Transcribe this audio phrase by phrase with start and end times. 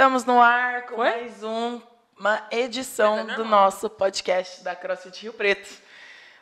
[0.00, 1.10] Estamos no ar com Foi?
[1.10, 1.78] mais um,
[2.18, 5.68] uma edição é do nosso podcast da CrossFit Rio Preto.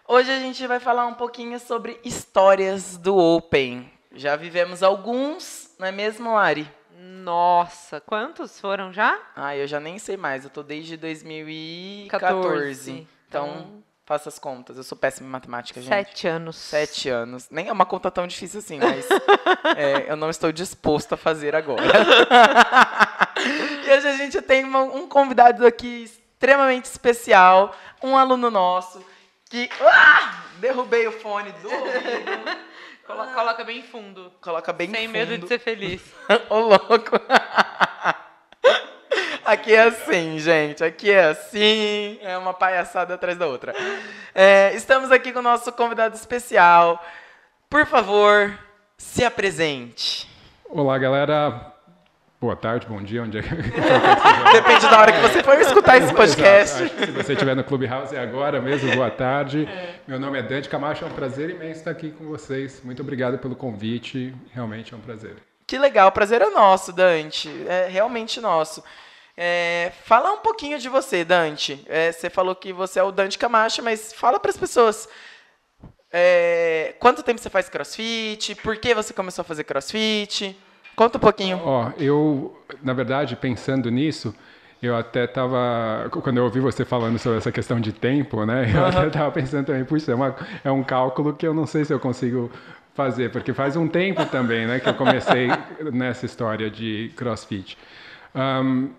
[0.06, 3.90] Hoje a gente vai falar um pouquinho sobre histórias do Open.
[4.12, 6.70] Já vivemos alguns, não é mesmo, Lari?
[6.96, 9.18] Nossa, quantos foram já?
[9.34, 10.44] Ah, eu já nem sei mais.
[10.44, 13.08] Eu tô desde 2014.
[13.26, 14.76] Então, então faça as contas.
[14.76, 15.90] Eu sou péssima em matemática, gente.
[15.90, 16.54] Sete anos.
[16.54, 17.48] Sete anos.
[17.50, 19.08] Nem é uma conta tão difícil assim, mas
[19.76, 21.82] é, eu não estou disposto a fazer agora.
[23.88, 29.02] e hoje a gente tem um convidado aqui extremamente especial, um aluno nosso,
[29.48, 29.70] que.
[29.80, 30.44] Ah!
[30.58, 32.58] Derrubei o fone do ouvido.
[33.06, 34.30] Coloca, coloca bem fundo.
[34.38, 35.16] Coloca bem Sem fundo.
[35.16, 36.02] Sem medo de ser feliz.
[36.50, 37.16] Ô, louco.
[39.46, 40.84] Aqui é assim, gente.
[40.84, 42.18] Aqui é assim.
[42.20, 43.74] É uma palhaçada atrás da outra.
[44.34, 47.02] É, estamos aqui com o nosso convidado especial.
[47.70, 48.52] Por favor,
[48.98, 50.28] se apresente.
[50.68, 51.77] Olá, galera.
[52.40, 53.48] Boa tarde, bom dia, onde é que...
[54.52, 56.84] Depende da hora que você for escutar esse podcast.
[56.84, 57.06] Exato.
[57.06, 59.68] Se você estiver no Clubhouse é agora mesmo, boa tarde.
[59.68, 59.96] É.
[60.06, 62.80] Meu nome é Dante Camacho, é um prazer imenso estar aqui com vocês.
[62.84, 65.34] Muito obrigado pelo convite, realmente é um prazer.
[65.66, 68.84] Que legal, o prazer é nosso, Dante, é realmente nosso.
[69.36, 71.84] É, fala um pouquinho de você, Dante.
[71.88, 75.08] É, você falou que você é o Dante Camacho, mas fala para as pessoas
[76.12, 80.56] é, quanto tempo você faz crossfit, por que você começou a fazer crossfit.
[80.98, 81.60] Conta um pouquinho.
[81.62, 84.34] Ó, eu, na verdade, pensando nisso,
[84.82, 88.68] eu até estava, quando eu ouvi você falando sobre essa questão de tempo, né?
[88.74, 88.86] Eu uhum.
[88.88, 90.34] até estava pensando também, puxa, é, uma,
[90.64, 92.50] é um cálculo que eu não sei se eu consigo
[92.94, 95.46] fazer, porque faz um tempo também, né, que eu comecei
[95.92, 97.78] nessa história de CrossFit.
[98.34, 98.90] Um,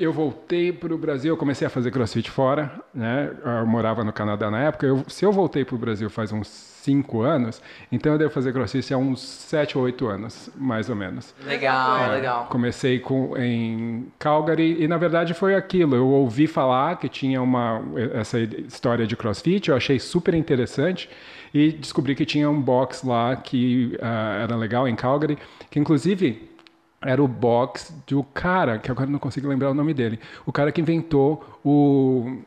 [0.00, 3.30] eu voltei para o Brasil, eu comecei a fazer crossfit fora, né?
[3.44, 4.86] Eu morava no Canadá na época.
[4.86, 6.46] Eu, se eu voltei para o Brasil faz uns
[6.88, 7.60] cinco anos,
[7.92, 11.34] então eu devo fazer crossfit há uns sete ou oito anos, mais ou menos.
[11.44, 12.46] Legal, é, legal.
[12.46, 15.94] Comecei com, em Calgary e, na verdade, foi aquilo.
[15.94, 17.82] Eu ouvi falar que tinha uma,
[18.14, 21.10] essa história de crossfit, eu achei super interessante
[21.52, 25.36] e descobri que tinha um box lá que uh, era legal em Calgary,
[25.70, 26.48] que inclusive
[27.02, 30.72] era o box do cara, que agora não consigo lembrar o nome dele, o cara
[30.72, 32.38] que inventou o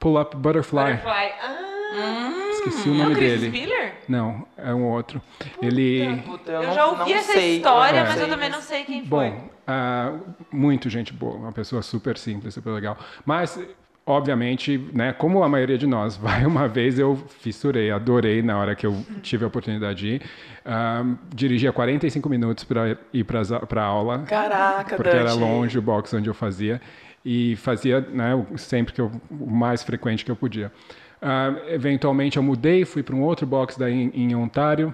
[0.00, 0.94] Pull-Up Butterfly.
[0.94, 1.32] Butterfly.
[1.42, 3.50] Ah, Esqueci o nome é o dele.
[3.50, 3.94] Miller?
[4.08, 5.20] Não, é um outro.
[5.38, 6.22] Puta, ele.
[6.24, 7.56] Puta, eu, eu, já ouvi essa sei.
[7.56, 8.04] história, é.
[8.04, 9.30] mas eu também não sei quem foi.
[9.30, 10.20] Bom, uh,
[10.52, 12.96] muito gente boa, uma pessoa super simples, super legal.
[13.24, 13.58] Mas
[14.04, 18.74] obviamente, né, como a maioria de nós, vai uma vez eu fissurei, adorei na hora
[18.74, 20.22] que eu tive a oportunidade de ir.
[20.64, 24.20] Uh, dirigia 45 minutos para ir para a aula.
[24.20, 25.22] Caraca, Porque Dante.
[25.22, 26.80] era longe o box onde eu fazia.
[27.24, 30.72] E fazia né, sempre que eu, o mais frequente que eu podia.
[31.22, 34.92] Uh, eventualmente eu mudei, fui para um outro box daí em, em Ontário.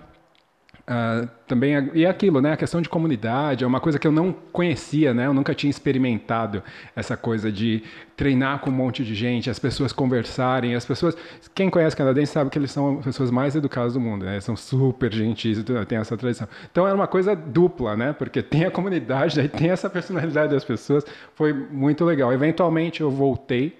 [0.88, 2.52] Uh, também e é aquilo, né?
[2.52, 5.26] A questão de comunidade é uma coisa que eu não conhecia, né?
[5.26, 6.62] Eu nunca tinha experimentado
[6.96, 7.82] essa coisa de
[8.16, 11.16] treinar com um monte de gente, as pessoas conversarem, as pessoas.
[11.54, 14.32] Quem conhece canadense sabe que eles são as pessoas mais educadas do mundo, né?
[14.34, 16.48] Eles são super gentis, tem essa tradição.
[16.70, 18.12] Então era uma coisa dupla, né?
[18.14, 21.04] Porque tem a comunidade, aí tem essa personalidade das pessoas.
[21.34, 22.32] Foi muito legal.
[22.32, 23.78] Eventualmente eu voltei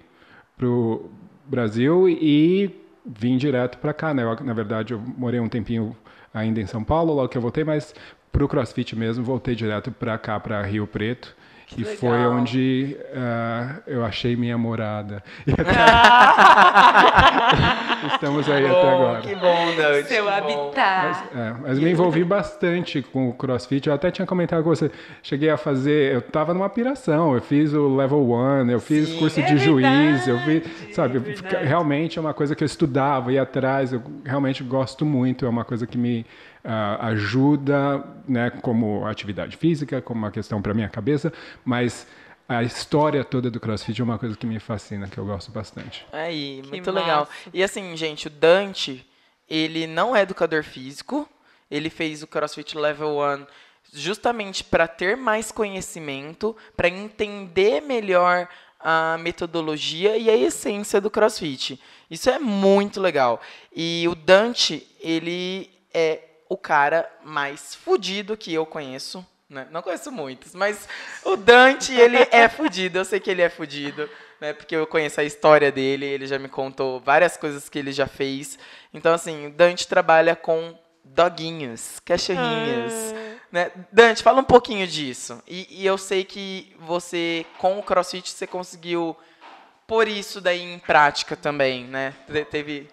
[0.58, 1.10] pro
[1.48, 2.70] Brasil e
[3.04, 4.22] vim direto para cá, né?
[4.22, 5.96] Eu, na verdade eu morei um tempinho
[6.32, 7.94] ainda em São Paulo, logo que eu voltei, mas
[8.30, 11.34] para o CrossFit mesmo, voltei direto para cá, para Rio Preto.
[11.68, 11.96] Que legal.
[11.96, 15.22] foi onde uh, eu achei minha morada.
[18.14, 19.20] Estamos aí bom, até agora.
[19.20, 20.06] Que bom, Deus.
[20.06, 21.08] Seu habitat.
[21.08, 23.86] Mas, é, mas me envolvi bastante com o CrossFit.
[23.86, 24.90] Eu até tinha comentado com você.
[25.22, 26.14] Cheguei a fazer.
[26.14, 27.34] Eu estava numa piração.
[27.34, 30.62] Eu fiz o Level One, eu fiz Sim, curso é de verdade, juiz, eu fiz.
[30.94, 31.20] Sabe,
[31.52, 33.92] é realmente é uma coisa que eu estudava, ia atrás.
[33.92, 35.44] Eu realmente gosto muito.
[35.44, 36.24] É uma coisa que me
[36.64, 41.32] uh, ajuda, né, como atividade física, como uma questão para minha cabeça,
[41.64, 42.06] mas
[42.48, 46.06] a história toda do CrossFit é uma coisa que me fascina, que eu gosto bastante.
[46.12, 47.04] Aí, que muito massa.
[47.04, 47.28] legal.
[47.52, 49.06] E assim, gente, o Dante,
[49.48, 51.28] ele não é educador físico,
[51.70, 53.46] ele fez o CrossFit Level 1
[53.92, 58.48] justamente para ter mais conhecimento, para entender melhor
[58.80, 61.80] a metodologia e a essência do CrossFit.
[62.10, 63.40] Isso é muito legal.
[63.74, 69.24] E o Dante, ele é o cara mais fudido que eu conheço.
[69.48, 69.66] Né?
[69.70, 70.86] Não conheço muitos, mas
[71.24, 72.98] o Dante, ele é fudido.
[72.98, 74.08] Eu sei que ele é fudido,
[74.40, 74.52] né?
[74.52, 78.06] Porque eu conheço a história dele, ele já me contou várias coisas que ele já
[78.06, 78.58] fez.
[78.92, 82.92] Então, assim, o Dante trabalha com doguinhos, cachorrinhos.
[82.92, 83.38] Ah.
[83.50, 83.70] Né?
[83.90, 85.42] Dante, fala um pouquinho disso.
[85.46, 89.16] E, e, eu sei que você, com o CrossFit, você conseguiu
[89.86, 92.14] pôr isso daí em prática também, né?
[92.50, 92.86] Teve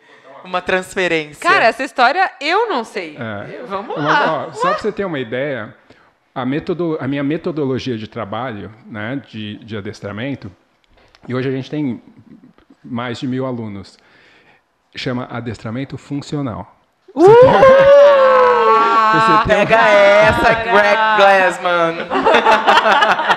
[0.45, 1.42] uma transferência.
[1.42, 3.18] Cara, essa história eu não sei.
[3.18, 3.63] É.
[3.68, 4.47] Vamos lá.
[4.47, 5.75] Ó, só para você ter uma ideia,
[6.33, 10.51] a, metodo, a minha metodologia de trabalho, né, de, de adestramento,
[11.27, 12.01] e hoje a gente tem
[12.83, 13.97] mais de mil alunos,
[14.95, 16.77] chama adestramento funcional.
[17.13, 17.25] Uh!
[19.15, 21.95] Você Pega essa, Greg Glassman!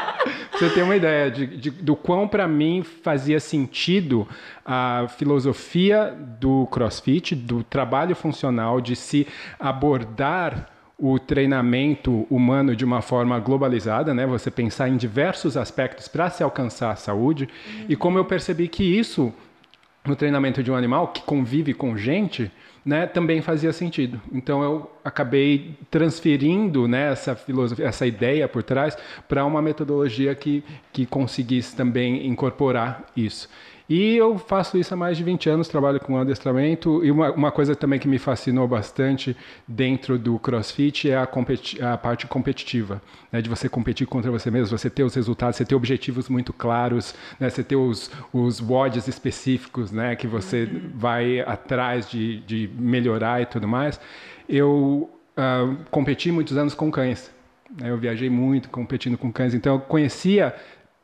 [0.58, 4.26] você tem uma ideia de, de do quão para mim fazia sentido
[4.66, 9.24] a filosofia do CrossFit, do trabalho funcional, de se
[9.58, 10.68] abordar
[10.98, 14.26] o treinamento humano de uma forma globalizada, né?
[14.26, 17.44] Você pensar em diversos aspectos para se alcançar a saúde.
[17.44, 17.86] Uhum.
[17.88, 19.32] E como eu percebi que isso
[20.04, 22.50] no treinamento de um animal que convive com gente,
[22.88, 24.18] né, também fazia sentido.
[24.32, 28.96] Então eu acabei transferindo né, essa filosofia, essa ideia por trás
[29.28, 33.46] para uma metodologia que, que conseguisse também incorporar isso.
[33.88, 37.02] E eu faço isso há mais de 20 anos, trabalho com adestramento.
[37.02, 39.34] E uma, uma coisa também que me fascinou bastante
[39.66, 41.22] dentro do CrossFit é a,
[41.92, 43.00] a parte competitiva,
[43.32, 43.40] né?
[43.40, 47.14] de você competir contra você mesmo, você ter os resultados, você ter objetivos muito claros,
[47.40, 47.48] né?
[47.48, 50.14] você ter os, os WODs específicos né?
[50.14, 50.90] que você uhum.
[50.94, 53.98] vai atrás de, de melhorar e tudo mais.
[54.46, 55.08] Eu
[55.38, 57.30] uh, competi muitos anos com cães.
[57.80, 57.90] Né?
[57.90, 60.54] Eu viajei muito competindo com cães, então eu conhecia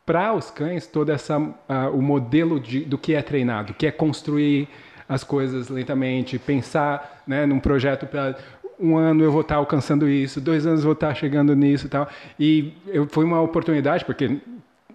[0.05, 1.55] para os cães todo essa uh,
[1.93, 4.69] o modelo de, do que é treinado, que é construir
[5.09, 8.37] as coisas lentamente, pensar né, num projeto para
[8.79, 11.89] um ano eu vou estar alcançando isso, dois anos eu vou estar chegando nisso e
[11.89, 12.09] tal.
[12.39, 14.39] E eu, foi uma oportunidade, porque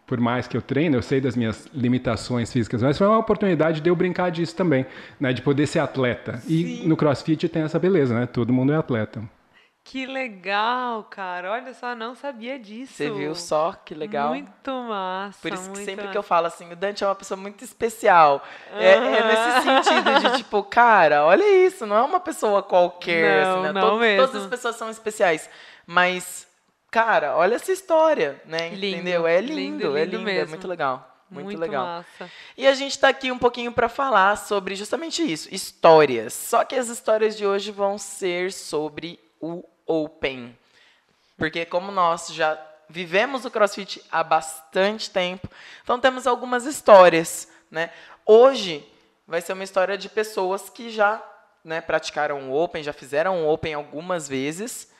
[0.05, 3.79] por mais que eu treine, eu sei das minhas limitações físicas, mas foi uma oportunidade
[3.79, 4.85] de eu brincar disso também,
[5.19, 6.37] né, de poder ser atleta.
[6.37, 6.81] Sim.
[6.83, 8.25] E no CrossFit tem essa beleza, né?
[8.25, 9.21] Todo mundo é atleta.
[9.89, 11.51] Que legal, cara.
[11.51, 12.93] Olha só, não sabia disso.
[12.93, 14.29] Você viu só que legal?
[14.29, 15.39] Muito massa.
[15.41, 16.11] Por isso que sempre massa.
[16.11, 18.43] que eu falo assim, o Dante é uma pessoa muito especial.
[18.71, 18.77] Uhum.
[18.77, 23.43] É, é, nesse sentido de tipo, cara, olha isso, não é uma pessoa qualquer.
[23.43, 23.73] Não, assim, né?
[23.73, 24.27] não Todo, mesmo.
[24.27, 25.49] Todas as pessoas são especiais.
[25.87, 26.47] Mas,
[26.91, 28.69] cara, olha essa história, né?
[28.69, 29.25] Lindo, Entendeu?
[29.25, 30.49] É lindo, lindo, é lindo lindo, é mesmo.
[30.49, 31.17] muito legal.
[31.31, 31.83] Muito, Muito legal.
[31.83, 32.31] Massa.
[32.55, 36.31] E a gente está aqui um pouquinho para falar sobre justamente isso, histórias.
[36.35, 40.57] Só que as histórias de hoje vão ser sobre o Open.
[41.37, 45.49] Porque como nós já vivemos o CrossFit há bastante tempo,
[45.83, 47.91] então temos algumas histórias, né?
[48.25, 48.87] Hoje
[49.27, 51.23] vai ser uma história de pessoas que já
[51.63, 54.91] né, praticaram o Open, já fizeram o Open algumas vezes,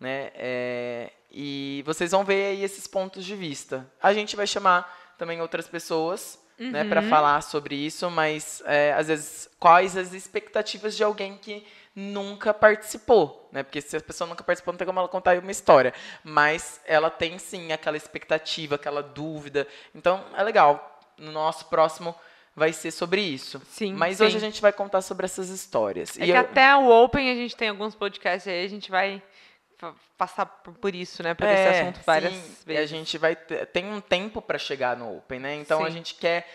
[0.00, 0.30] né?
[0.34, 3.86] É, e vocês vão ver aí esses pontos de vista.
[4.02, 6.70] A gente vai chamar também outras pessoas uhum.
[6.70, 11.66] né, para falar sobre isso, mas é, às vezes quais as expectativas de alguém que
[11.98, 13.64] nunca participou, né?
[13.64, 15.92] Porque se a pessoa nunca participou, não tem como ela contar uma história.
[16.22, 19.66] Mas ela tem sim aquela expectativa, aquela dúvida.
[19.92, 21.00] Então é legal.
[21.18, 22.14] No nosso próximo
[22.54, 23.60] vai ser sobre isso.
[23.68, 23.94] Sim.
[23.94, 24.24] Mas sim.
[24.24, 26.16] hoje a gente vai contar sobre essas histórias.
[26.16, 26.36] É e que eu...
[26.36, 29.20] até o Open a gente tem alguns podcasts aí, a gente vai
[30.16, 32.82] passar por isso, né, para é, esse assunto várias sim, vezes.
[32.82, 35.54] a gente vai ter, tem um tempo para chegar no Open, né?
[35.54, 35.86] Então sim.
[35.86, 36.48] a gente quer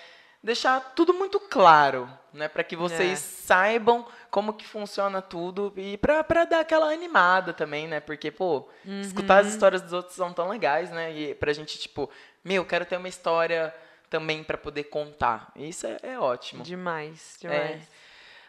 [0.44, 3.16] deixar tudo muito claro, né, para que vocês É.
[3.16, 8.00] saibam como que funciona tudo e para dar aquela animada também, né?
[8.00, 8.68] Porque, pô,
[9.02, 9.48] escutar Uhum.
[9.48, 11.14] as histórias dos outros são tão legais, né?
[11.14, 12.10] E pra gente, tipo,
[12.44, 13.74] meu, quero ter uma história
[14.10, 15.52] também para poder contar.
[15.56, 16.64] Isso é, é ótimo.
[16.64, 17.48] Demais, É.
[17.48, 17.84] demais.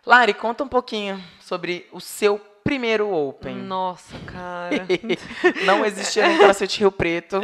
[0.06, 3.55] Lari, conta um pouquinho sobre o seu primeiro Open.
[3.56, 4.87] Nossa, cara.
[5.66, 7.41] Não existia no CrossFit Rio Preto.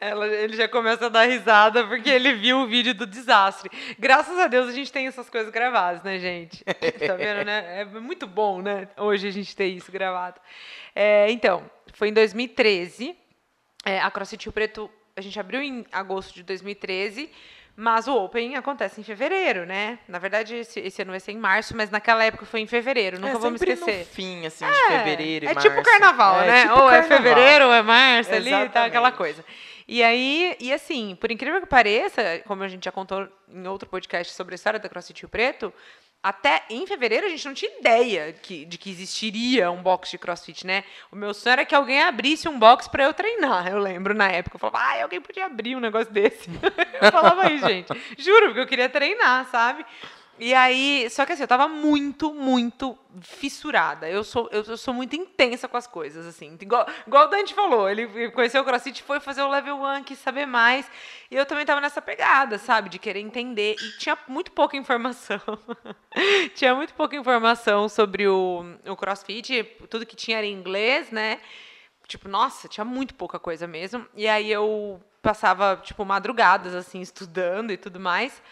[0.00, 3.70] Ela- ele já começa a dar risada porque ele viu o vídeo do desastre.
[3.98, 6.64] Graças a Deus a gente tem essas coisas gravadas, né, gente?
[6.64, 7.82] Tá vendo, né?
[7.82, 8.88] É muito bom, né?
[8.96, 10.40] Hoje a gente ter isso gravado.
[10.94, 13.14] É, então, foi em 2013.
[13.84, 17.30] É, a CrossFit Rio Preto, a gente abriu em agosto de 2013.
[17.76, 19.98] Mas o Open acontece em fevereiro, né?
[20.06, 23.18] Na verdade, esse, esse ano vai ser em março, mas naquela época foi em fevereiro.
[23.18, 23.98] Nunca é, vou me esquecer.
[23.98, 25.68] no fim, assim, de fevereiro e É março.
[25.68, 26.62] tipo carnaval, É né?
[26.62, 27.18] tipo ou é carnaval.
[27.18, 28.88] fevereiro, ou é março ali, tá Exatamente.
[28.88, 29.44] aquela coisa.
[29.88, 33.88] E aí, e assim, por incrível que pareça, como a gente já contou em outro
[33.88, 35.74] podcast sobre a história da CrossFit Rio Preto,
[36.24, 40.16] até em fevereiro a gente não tinha ideia que, de que existiria um box de
[40.16, 40.82] CrossFit, né?
[41.12, 43.68] O meu sonho era que alguém abrisse um box para eu treinar.
[43.68, 46.48] Eu lembro na época, eu falava, ah, alguém podia abrir um negócio desse.
[46.98, 47.92] eu falava isso, gente.
[48.16, 49.84] Juro, porque eu queria treinar, sabe?
[50.38, 54.08] E aí, só que assim, eu tava muito, muito fissurada.
[54.08, 56.58] Eu sou, eu, eu sou muito intensa com as coisas, assim.
[56.60, 60.18] Igual, igual o Dante falou, ele conheceu o CrossFit, foi fazer o level 1, quis
[60.18, 60.90] saber mais.
[61.30, 62.88] E eu também tava nessa pegada, sabe?
[62.88, 63.76] De querer entender.
[63.80, 65.40] E tinha muito pouca informação.
[66.56, 69.62] tinha muito pouca informação sobre o, o CrossFit.
[69.88, 71.40] Tudo que tinha era em inglês, né?
[72.08, 74.04] Tipo, nossa, tinha muito pouca coisa mesmo.
[74.16, 78.42] E aí eu passava, tipo, madrugadas, assim, estudando e tudo mais.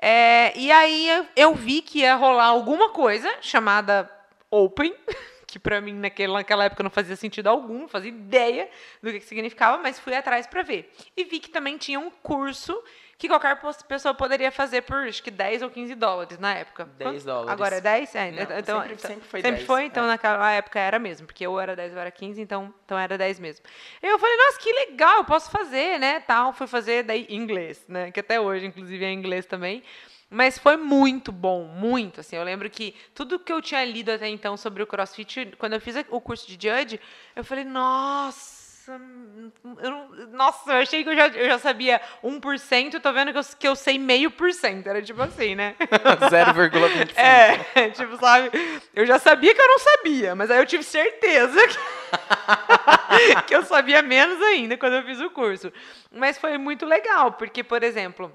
[0.00, 4.08] É, e aí eu, vi que ia rolar alguma coisa chamada
[4.50, 4.94] Open,
[5.46, 8.70] que pra mim naquela, naquela época não fazia sentido algum, não fazia ideia
[9.02, 10.92] do que, que significava, mas fui atrás para ver.
[11.16, 12.80] E vi que também tinha um curso
[13.18, 13.58] que qualquer
[13.88, 16.84] pessoa poderia fazer por acho que 10 ou 15 dólares na época.
[16.84, 17.50] 10 dólares.
[17.50, 18.14] Agora é 10?
[18.14, 19.66] É, Não, então, sempre, sempre foi sempre 10.
[19.66, 20.06] foi, então é.
[20.06, 23.40] naquela época era mesmo, porque eu era 10, eu era 15, então, então era 10
[23.40, 23.66] mesmo.
[24.00, 26.52] Eu falei, nossa, que legal, eu posso fazer, né, tal.
[26.52, 29.82] Fui fazer daí inglês, né, que até hoje, inclusive, é inglês também.
[30.30, 32.36] Mas foi muito bom, muito, assim.
[32.36, 35.80] Eu lembro que tudo que eu tinha lido até então sobre o CrossFit, quando eu
[35.80, 37.00] fiz o curso de Judge,
[37.34, 38.57] eu falei, nossa...
[38.90, 43.38] Eu não, nossa, eu achei que eu já, eu já sabia 1%, tô vendo que
[43.38, 44.86] eu, que eu sei meio por cento.
[44.88, 45.76] Era tipo assim, né?
[46.30, 47.16] 0,25.
[47.16, 48.50] É, tipo, sabe?
[48.94, 53.62] Eu já sabia que eu não sabia, mas aí eu tive certeza que, que eu
[53.64, 55.72] sabia menos ainda quando eu fiz o curso.
[56.10, 58.34] Mas foi muito legal, porque, por exemplo,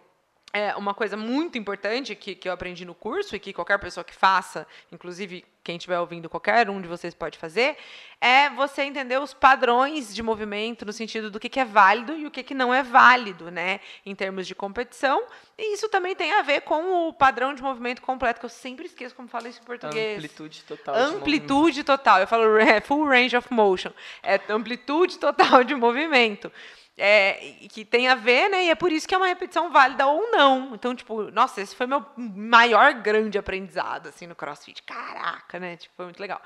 [0.53, 4.03] é uma coisa muito importante que, que eu aprendi no curso e que qualquer pessoa
[4.03, 7.77] que faça, inclusive quem estiver ouvindo, qualquer um de vocês pode fazer,
[8.20, 12.25] é você entender os padrões de movimento no sentido do que, que é válido e
[12.25, 13.79] o que, que não é válido, né?
[14.05, 15.24] Em termos de competição.
[15.58, 18.86] E isso também tem a ver com o padrão de movimento completo, que eu sempre
[18.86, 20.17] esqueço como falo isso em português.
[20.17, 20.96] Amplitude total.
[20.96, 22.20] Amplitude total.
[22.20, 23.91] Eu falo é, full range of motion.
[24.22, 26.51] É amplitude total de movimento.
[26.96, 28.65] É, que tem a ver, né?
[28.65, 30.75] E é por isso que é uma repetição válida ou não.
[30.75, 34.84] Então, tipo, nossa, esse foi meu maior grande aprendizado, assim, no CrossFit.
[34.84, 35.77] Caraca, né?
[35.77, 36.41] Tipo, foi muito legal.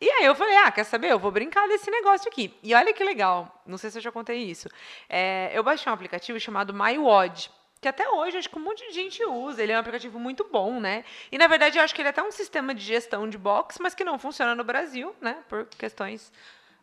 [0.00, 1.10] E aí eu falei, ah, quer saber?
[1.10, 2.56] Eu vou brincar desse negócio aqui.
[2.62, 4.68] E olha que legal, não sei se eu já contei isso.
[5.08, 7.50] É, eu baixei um aplicativo chamado MyWod,
[7.80, 9.62] que até hoje acho que um monte de gente usa.
[9.62, 11.04] Ele é um aplicativo muito bom, né?
[11.30, 13.78] E na verdade eu acho que ele é até um sistema de gestão de box,
[13.80, 15.38] mas que não funciona no Brasil, né?
[15.48, 16.32] Por questões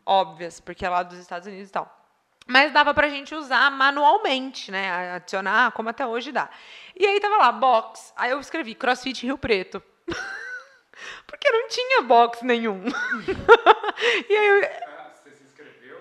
[0.05, 2.05] óbvias, porque é lá dos Estados Unidos e tal.
[2.47, 5.13] Mas dava pra gente usar manualmente, né?
[5.13, 6.49] Adicionar, como até hoje dá.
[6.95, 8.13] E aí tava lá, box.
[8.15, 9.81] Aí eu escrevi CrossFit Rio Preto.
[11.27, 12.83] Porque não tinha box nenhum.
[14.29, 14.61] e aí eu,
[15.15, 15.97] Você se inscreveu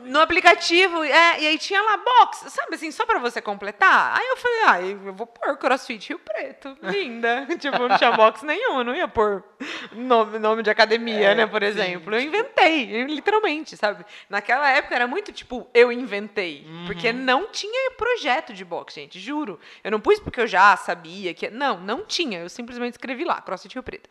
[0.00, 4.18] no, aplicativo, é, e aí tinha lá box, sabe assim, só pra você completar.
[4.18, 7.46] Aí eu falei, ah, eu vou pôr CrossFit Rio Preto, linda.
[7.58, 9.44] tipo, não tinha box nenhum, não ia pôr
[9.92, 12.14] nome, nome de academia, É, né, por sim, exemplo.
[12.14, 14.04] Eu inventei, literalmente, sabe?
[14.28, 19.58] Naquela época era muito tipo, eu inventei, porque não tinha projeto de box, gente, juro.
[19.82, 23.40] Eu não pus porque eu já sabia que, não, não tinha, eu simplesmente escrevi lá,
[23.40, 24.08] CrossFit Rio Preto.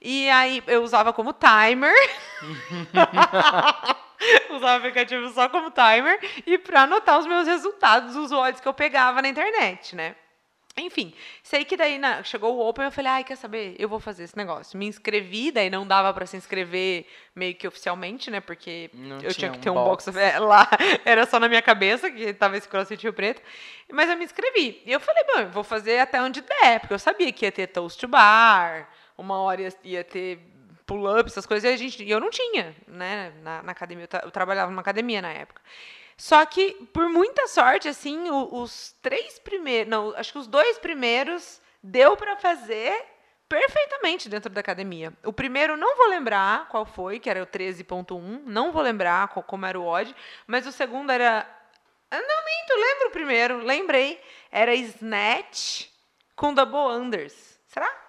[0.00, 1.94] E aí eu usava como timer.
[4.50, 8.68] Usava o aplicativo só como timer e para anotar os meus resultados, os odds que
[8.68, 10.14] eu pegava na internet, né?
[10.78, 13.74] Enfim, sei que daí na- chegou o Open, eu falei, ai, quer saber?
[13.78, 14.78] Eu vou fazer esse negócio.
[14.78, 18.40] Me inscrevi, daí não dava para se inscrever meio que oficialmente, né?
[18.40, 20.04] Porque Não eu tinha tinha que ter um box.
[20.04, 20.68] box é, lá,
[21.02, 23.40] era só na minha cabeça, que tava esse CrossFit Rio Preto.
[23.90, 24.82] Mas eu me inscrevi.
[24.84, 27.52] E eu falei, bom, eu vou fazer até onde der, porque eu sabia que ia
[27.52, 30.38] ter toast to bar, uma hora ia, ia ter
[30.86, 34.22] pull-up, essas coisas, e a gente, eu não tinha, né, na, na academia, eu, tra-
[34.24, 35.60] eu trabalhava numa academia na época.
[36.16, 40.78] Só que, por muita sorte, assim, o- os três primeiros, não, acho que os dois
[40.78, 43.04] primeiros deu para fazer
[43.48, 45.12] perfeitamente dentro da academia.
[45.24, 49.42] O primeiro, não vou lembrar qual foi, que era o 13.1, não vou lembrar qual,
[49.42, 50.14] como era o odd,
[50.46, 51.46] mas o segundo era...
[52.10, 54.20] Não, minto, lembro o primeiro, lembrei.
[54.50, 55.86] Era Snatch
[56.36, 57.58] com Double Unders.
[57.66, 58.05] Será?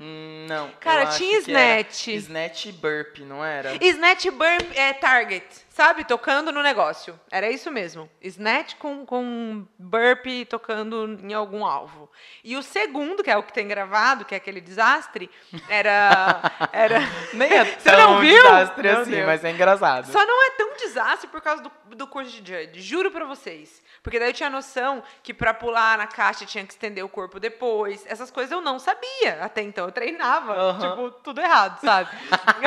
[0.00, 0.70] Hum, não.
[0.80, 2.08] Cara, tinha snatch.
[2.08, 3.76] Snatch burp, não era?
[3.84, 5.44] Snatch Burn é Target,
[5.80, 6.04] sabe?
[6.04, 7.18] Tocando no negócio.
[7.30, 8.06] Era isso mesmo.
[8.20, 12.10] Snatch com, com burp tocando em algum alvo.
[12.44, 15.30] E o segundo, que é o que tem gravado, que é aquele desastre,
[15.70, 16.42] era.
[16.70, 16.98] era...
[17.32, 18.42] Nem é Você tão não viu?
[18.42, 20.12] desastre Meu assim, mas é engraçado.
[20.12, 23.82] Só não é tão desastre por causa do, do curso de Judge, juro pra vocês.
[24.02, 27.38] Porque daí eu tinha noção que pra pular na caixa tinha que estender o corpo
[27.38, 28.04] depois.
[28.06, 29.86] Essas coisas eu não sabia até então.
[29.86, 32.10] Eu treinava, tipo, tudo errado, sabe?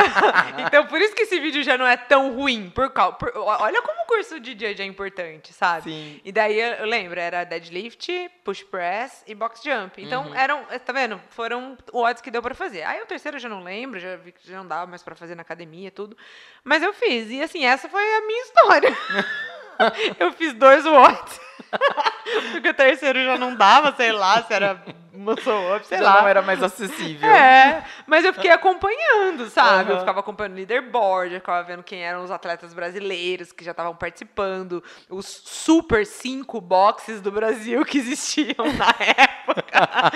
[0.66, 2.70] então por isso que esse vídeo já não é tão ruim.
[2.70, 5.92] Por, por- olha como o curso de Judge é importante, sabe?
[5.92, 6.22] Sim.
[6.24, 8.08] E daí eu lembro, era deadlift,
[8.44, 10.02] push press e box jump.
[10.02, 10.36] Então Uhum.
[10.36, 11.20] eram, tá vendo?
[11.32, 12.84] Foram odds que deu pra fazer.
[12.84, 15.16] Aí o terceiro eu já não lembro, já vi que já não dava mais pra
[15.16, 16.16] fazer na academia e tudo.
[16.64, 17.30] Mas eu fiz.
[17.30, 18.98] E assim, essa foi a minha história.
[20.20, 21.40] eu fiz dois odds.
[22.52, 24.82] Porque o terceiro já não dava, sei lá, se era
[25.14, 26.22] muscle up, sei Já lá.
[26.22, 27.30] não era mais acessível.
[27.30, 29.90] É, mas eu fiquei acompanhando, sabe?
[29.90, 30.00] Eu Aham.
[30.00, 33.96] ficava acompanhando o leaderboard, eu ficava vendo quem eram os atletas brasileiros que já estavam
[33.96, 40.12] participando, os super cinco boxes do Brasil que existiam na época.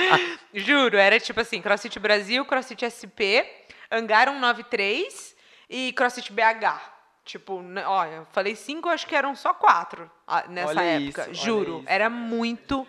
[0.53, 3.45] Juro, era tipo assim, CrossFit Brasil, CrossFit SP,
[3.91, 5.35] Hangar 193
[5.69, 6.96] e CrossFit BH.
[7.27, 10.09] Tipo, né, olha, eu falei cinco, acho que eram só quatro
[10.47, 11.21] nessa Olha época.
[11.23, 11.83] isso, olha Juro, isso.
[11.87, 12.87] era muito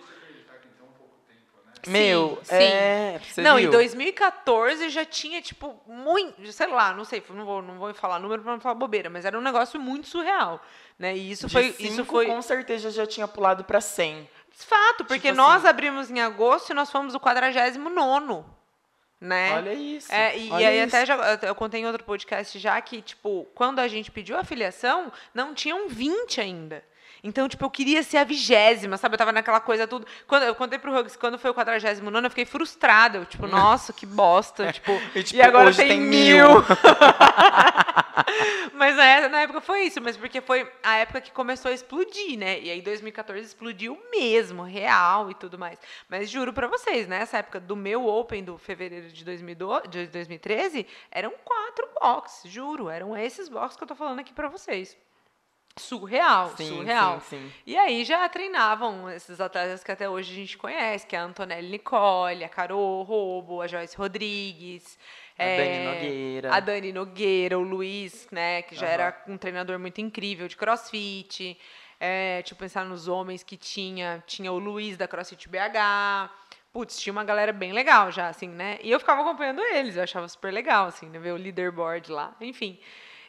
[1.86, 2.54] Meu, sim.
[2.54, 3.20] é.
[3.22, 3.68] Você não, viu?
[3.68, 6.52] em 2014 já tinha, tipo, muito.
[6.52, 9.24] Sei lá, não sei, não vou, não vou falar número pra não falar bobeira, mas
[9.24, 10.60] era um negócio muito surreal.
[10.98, 11.16] Né?
[11.16, 11.72] E isso De foi.
[11.72, 14.28] cinco, isso foi com certeza já tinha pulado pra 100.
[14.52, 15.68] fato, porque Tipo nós assim.
[15.68, 17.58] abrimos em agosto e nós fomos o 49
[19.20, 19.54] né?
[19.54, 20.12] Olha isso.
[20.12, 20.96] É, e, olha e aí isso.
[20.96, 24.44] até já, eu contei em outro podcast já que, tipo, quando a gente pediu a
[24.44, 26.84] filiação, não tinham 20 ainda.
[27.22, 29.14] Então, tipo, eu queria ser a vigésima, sabe?
[29.14, 30.06] Eu tava naquela coisa tudo.
[30.26, 33.18] Quando, eu contei pro Hugs, quando foi o 49 eu fiquei frustrada.
[33.18, 34.72] Eu, tipo, nossa, que bosta.
[34.78, 36.48] Tipo, E, e, tipo, agora hoje tem, tem mil.
[36.48, 36.64] mil.
[38.74, 42.38] mas na, na época foi isso, mas porque foi a época que começou a explodir,
[42.38, 42.60] né?
[42.60, 45.78] E aí 2014 explodiu mesmo, real e tudo mais.
[46.08, 50.86] Mas juro pra vocês, nessa época do meu Open do fevereiro de, 2012, de 2013,
[51.10, 52.88] eram quatro boxes, juro.
[52.88, 54.96] Eram esses boxes que eu tô falando aqui pra vocês.
[55.78, 57.20] Surreal, Sim, surreal.
[57.20, 57.52] sim, sim.
[57.66, 61.24] E aí já treinavam esses atletas que até hoje a gente conhece, que é a
[61.24, 64.98] Antonelli Nicole, a Carol Robo, a Joyce Rodrigues.
[65.38, 66.54] A é, Dani Nogueira.
[66.54, 68.92] A Dani Nogueira, o Luiz, né, que já Aham.
[68.92, 71.56] era um treinador muito incrível de crossfit.
[72.00, 74.22] É, tipo, pensar nos homens que tinha.
[74.26, 76.30] Tinha o Luiz da CrossFit BH.
[76.72, 78.78] Putz, tinha uma galera bem legal já, assim, né?
[78.82, 81.18] E eu ficava acompanhando eles, eu achava super legal, assim, né?
[81.18, 82.78] Ver o leaderboard lá, enfim.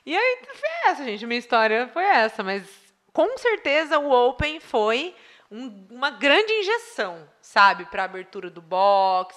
[0.10, 1.24] E aí foi essa, gente.
[1.28, 2.68] Minha história foi essa, mas
[3.14, 5.16] com certeza o Open foi
[5.52, 7.86] um- uma grande injeção, sabe?
[7.86, 9.36] Para abertura do box,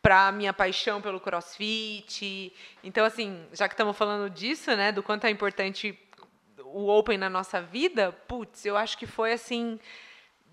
[0.00, 2.54] para minha paixão pelo CrossFit.
[2.82, 4.92] Então, assim, já que estamos falando disso, né?
[4.92, 5.98] Do quanto é importante
[6.64, 9.78] o Open na nossa vida, putz, eu acho que foi assim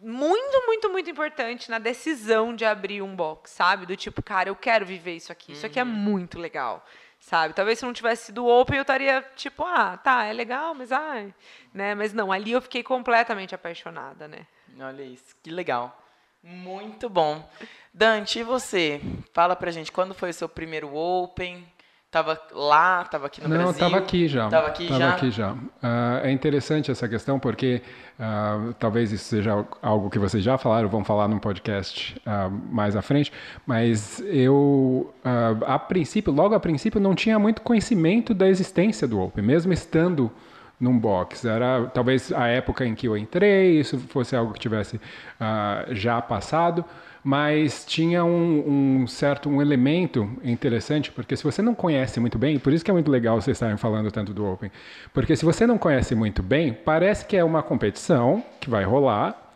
[0.02, 3.86] muito, muito, muito importante na decisão de abrir um box, sabe?
[3.86, 5.54] Do tipo, cara, eu quero viver isso aqui.
[5.54, 6.86] Isso aqui é muito legal,
[7.22, 7.54] sabe?
[7.54, 11.34] Talvez se não tivesse sido Open, eu estaria tipo, ah, tá, é legal, mas ai,
[11.74, 11.96] né?
[11.96, 14.46] Mas não, ali eu fiquei completamente apaixonada, né?
[14.80, 15.98] Olha isso, que legal.
[16.44, 17.48] Muito bom.
[17.94, 19.00] Dante, e você?
[19.32, 21.72] Fala pra gente, quando foi o seu primeiro Open?
[22.12, 23.72] Tava lá, tava aqui no Não, Brasil?
[23.72, 24.50] estava aqui já.
[24.50, 25.10] Tava aqui Tava já?
[25.14, 25.56] aqui já.
[25.82, 27.82] Ah, é interessante essa questão porque
[28.20, 32.98] ah, talvez isso seja algo que vocês já falaram, vão falar num podcast ah, mais
[32.98, 33.32] à frente,
[33.66, 35.14] mas eu,
[35.66, 40.30] a princípio, logo a princípio, não tinha muito conhecimento da existência do Open, mesmo estando
[40.78, 41.46] num box.
[41.48, 45.00] Era talvez a época em que eu entrei, isso fosse algo que tivesse
[45.92, 46.84] já passado,
[47.24, 52.58] mas tinha um, um certo um elemento interessante, porque se você não conhece muito bem,
[52.58, 54.72] por isso que é muito legal vocês estarem falando tanto do Open,
[55.14, 59.50] porque se você não conhece muito bem, parece que é uma competição que vai rolar,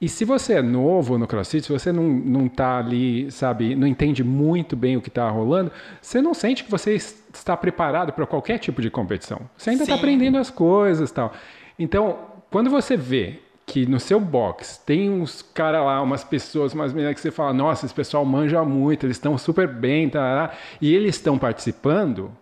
[0.00, 3.86] e se você é novo no CrossFit, se você não, não tá ali, sabe, não
[3.86, 8.10] entende muito bem o que está rolando, você não sente que você es- está preparado
[8.14, 9.42] para qualquer tipo de competição.
[9.58, 11.34] Você ainda está aprendendo as coisas tal.
[11.78, 12.18] Então,
[12.50, 13.40] quando você vê
[13.70, 17.52] que no seu box tem uns caras lá, umas pessoas, umas meninas que você fala,
[17.52, 22.32] nossa, esse pessoal manja muito, eles estão super bem, tá, e eles estão participando,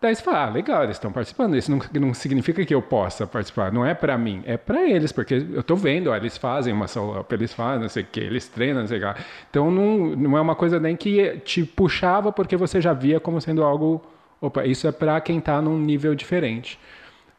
[0.00, 1.56] Daí você fala, ah, legal, eles estão participando.
[1.56, 3.72] Isso não, não significa que eu possa participar.
[3.72, 6.86] Não é para mim, é para eles, porque eu tô vendo, ó, eles fazem uma
[6.86, 9.20] solo-up, eles fazem não sei o quê, eles treinam, não sei o quê.
[9.50, 13.40] Então não, não é uma coisa nem que te puxava porque você já via como
[13.40, 14.00] sendo algo.
[14.40, 16.78] Opa, isso é para quem está num nível diferente.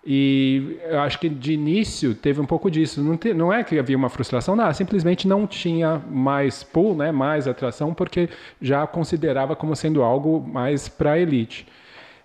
[0.06, 3.02] E eu acho que de início teve um pouco disso.
[3.04, 7.12] Não, te- não é que havia uma frustração, não, simplesmente não tinha mais pull, né,
[7.12, 8.30] mais atração, porque
[8.62, 11.68] já considerava como sendo algo mais para elite.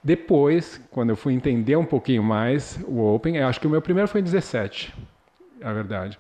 [0.03, 3.83] Depois, quando eu fui entender um pouquinho mais o Open, eu acho que o meu
[3.83, 4.95] primeiro foi em 17,
[5.63, 6.19] a verdade.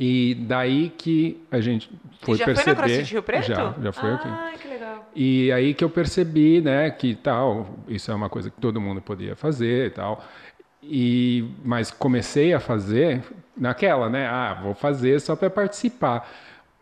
[0.00, 2.76] E daí que a gente foi já foi perceber.
[2.76, 3.46] na CrossFit Rio Preto?
[3.48, 4.28] Já, já foi aqui.
[4.28, 5.10] Ai, que legal.
[5.14, 9.00] E aí que eu percebi, né, que tal, isso é uma coisa que todo mundo
[9.00, 10.24] podia fazer e tal.
[10.90, 13.22] E mas comecei a fazer
[13.54, 14.26] naquela, né?
[14.26, 16.26] Ah, vou fazer só para participar.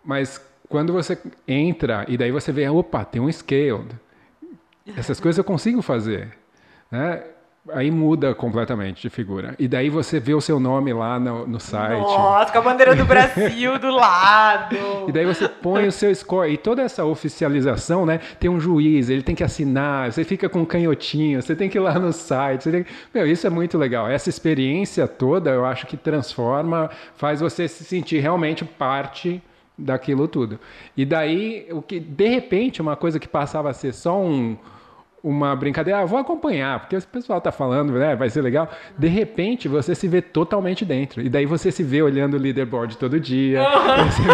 [0.04, 3.88] Mas quando você entra e daí você vê, opa, tem um scaled.
[4.96, 6.32] Essas coisas eu consigo fazer,
[6.88, 7.24] né?
[7.72, 9.54] Aí muda completamente de figura.
[9.58, 12.00] E daí você vê o seu nome lá no, no site.
[12.00, 14.76] Nossa, com a bandeira do Brasil do lado.
[15.08, 16.52] E daí você põe o seu score.
[16.52, 18.20] E toda essa oficialização, né?
[18.38, 21.76] Tem um juiz, ele tem que assinar, você fica com um canhotinho, você tem que
[21.76, 22.70] ir lá no site.
[22.70, 22.86] Tem.
[23.12, 24.08] Meu, isso é muito legal.
[24.08, 29.42] Essa experiência toda, eu acho que transforma, faz você se sentir realmente parte
[29.76, 30.58] daquilo tudo.
[30.96, 34.56] E daí, o que de repente, uma coisa que passava a ser só um
[35.22, 38.68] uma brincadeira, ah, vou acompanhar, porque o pessoal tá falando, né, vai ser legal.
[38.96, 41.20] De repente, você se vê totalmente dentro.
[41.20, 43.60] E daí você se vê olhando o leaderboard todo dia.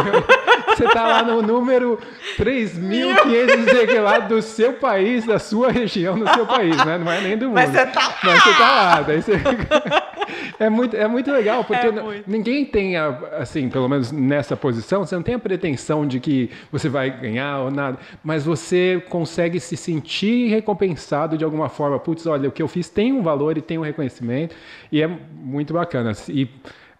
[0.02, 0.41] Vê-
[0.76, 1.98] você tá lá no número
[2.38, 6.76] 3.500, não sei o que lá, do seu país, da sua região, do seu país,
[6.84, 6.98] né?
[6.98, 7.54] Não é nem do mundo.
[7.54, 8.18] Mas você tá lá.
[8.24, 9.02] Mas você tá lá.
[9.02, 9.32] Daí você...
[10.58, 12.30] é, muito, é muito legal, porque é muito.
[12.30, 13.08] ninguém tem, a,
[13.38, 17.60] assim, pelo menos nessa posição, você não tem a pretensão de que você vai ganhar
[17.60, 21.98] ou nada, mas você consegue se sentir recompensado de alguma forma.
[21.98, 24.54] Putz, olha, o que eu fiz tem um valor e tem um reconhecimento,
[24.90, 26.12] e é muito bacana.
[26.28, 26.48] E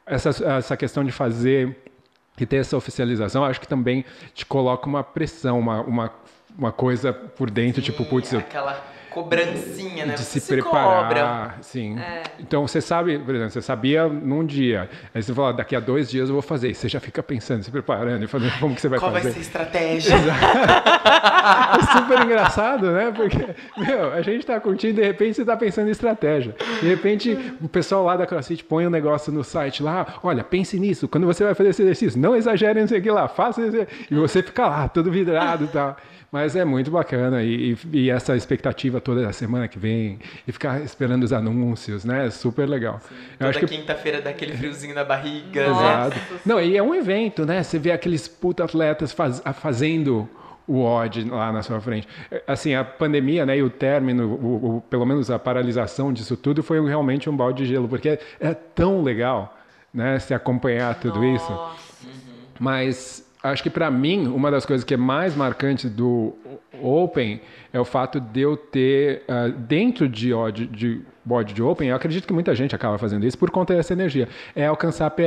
[0.06, 1.76] essa, essa questão de fazer
[2.38, 6.10] e ter essa oficialização, acho que também te coloca uma pressão, uma, uma,
[6.56, 10.14] uma coisa por dentro, tipo, Sim, tipo, putz, aquela cobrancinha, né?
[10.14, 11.54] De se, se preparar, cobra.
[11.60, 11.98] sim.
[11.98, 12.22] É.
[12.38, 16.10] Então você sabe, por exemplo, você sabia num dia, aí você fala, daqui a dois
[16.10, 18.80] dias eu vou fazer, e você já fica pensando, se preparando e fazendo como que
[18.80, 19.32] você vai Qual fazer.
[19.32, 20.14] Qual vai ser a estratégia?
[21.78, 23.12] é super engraçado, né?
[23.14, 26.54] Porque, meu, a gente tá curtindo, de repente você tá pensando em estratégia.
[26.80, 30.78] De repente o pessoal lá da CrossFit põe um negócio no site lá, olha, pense
[30.78, 33.86] nisso, quando você vai fazer esse exercício, não exagere nisso aqui lá, faça isso.
[34.10, 35.96] E você fica lá, todo vidrado e tal.
[36.32, 40.18] Mas é muito bacana e, e, e, essa expectativa toda da semana que vem
[40.48, 42.26] e ficar esperando os anúncios, né?
[42.26, 43.00] É super legal.
[43.06, 46.16] Sim, Eu toda quinta-feira dá aquele friozinho na barriga, Exato.
[46.16, 46.40] né?
[46.46, 47.62] Não, e é um evento, né?
[47.62, 50.26] Você vê aqueles puta atletas faz, fazendo
[50.66, 52.08] o odd lá na sua frente.
[52.46, 56.62] Assim, a pandemia, né, e o término, o, o, pelo menos a paralisação disso tudo
[56.62, 59.54] foi realmente um balde de gelo, porque é, tão legal,
[59.92, 61.34] né, se acompanhar tudo Nossa.
[61.34, 61.52] isso.
[61.52, 62.10] Uhum.
[62.58, 66.34] Mas acho que para mim, uma das coisas que é mais marcante do
[66.80, 67.40] Open
[67.72, 71.96] é o fato de eu ter, uh, dentro de, odd, de bode de Open, eu
[71.96, 75.22] acredito que muita gente acaba fazendo isso por conta dessa energia, é alcançar a PR,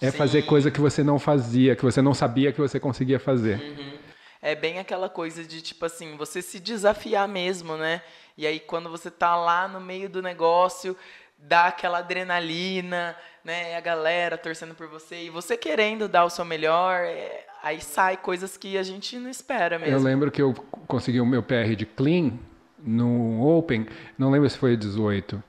[0.00, 0.16] é Sim.
[0.16, 3.60] fazer coisa que você não fazia, que você não sabia que você conseguia fazer.
[3.60, 3.96] Uhum.
[4.42, 8.02] É bem aquela coisa de, tipo assim, você se desafiar mesmo, né?
[8.36, 10.96] E aí, quando você tá lá no meio do negócio,
[11.38, 13.76] dá aquela adrenalina, né?
[13.76, 18.16] A galera torcendo por você e você querendo dar o seu melhor, é, aí sai
[18.16, 19.94] coisas que a gente não espera mesmo.
[19.94, 20.54] Eu lembro que eu
[20.86, 22.32] consegui o meu PR de clean
[22.78, 23.86] no Open,
[24.18, 25.36] não lembro se foi 18.
[25.36, 25.42] Uh,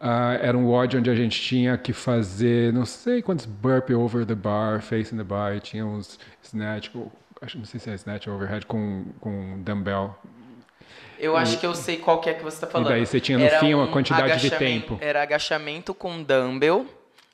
[0.00, 4.26] ah, era um WOD onde a gente tinha que fazer não sei quantos burpee over
[4.26, 6.90] the bar, facing the bar, e tinha uns snatch,
[7.40, 10.18] acho não sei se é snatch overhead com, com dumbbell
[11.22, 12.88] eu acho que eu sei qual que é que você está falando.
[12.88, 14.98] E daí você tinha no era fim uma quantidade de tempo.
[15.00, 16.84] Era agachamento com dumbbell.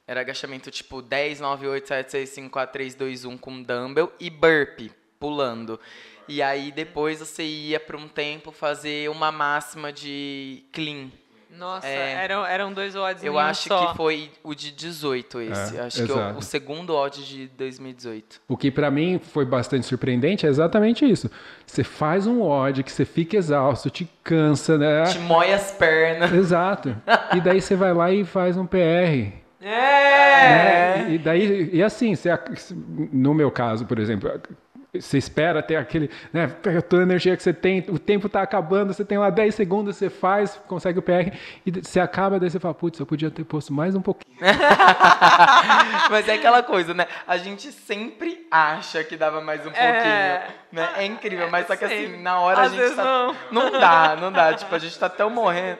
[0.08, 4.10] Era agachamento tipo 10, 9, 8, 7, 6, 5, 4, 3, 2, 1 com dumbbell
[4.18, 4.90] e burpee,
[5.20, 5.78] pulando.
[6.26, 11.10] E aí depois você ia para um tempo fazer uma máxima de clean.
[11.50, 13.86] Nossa, é, eram, eram dois odds Eu acho só.
[13.86, 15.76] que foi o de 18 esse.
[15.76, 16.12] É, acho exato.
[16.12, 18.40] que o, o, segundo odd de 2018.
[18.46, 21.30] O que para mim foi bastante surpreendente é exatamente isso.
[21.66, 25.04] Você faz um odd que você fica exausto, te cansa, né?
[25.04, 26.32] Te moe as pernas.
[26.32, 26.96] Exato.
[27.34, 29.47] e daí você vai lá e faz um PR.
[29.60, 29.68] É!
[29.68, 31.14] Né?
[31.14, 32.14] E daí, e assim,
[33.12, 34.30] no meu caso, por exemplo,
[34.94, 38.40] você espera ter aquele, né, pega toda a energia que você tem, o tempo está
[38.40, 42.48] acabando, você tem lá 10 segundos, você faz, consegue o PR, e você acaba, daí
[42.48, 44.34] você fala, putz, eu podia ter posto mais um pouquinho.
[46.10, 47.06] Mas é aquela coisa, né?
[47.26, 50.88] A gente sempre acha que dava mais um pouquinho, é, né?
[50.96, 53.04] É incrível, mas só que assim, na hora Às a gente tá...
[53.04, 53.34] Não.
[53.50, 55.78] não dá, não dá, tipo, a gente tá tão morrendo.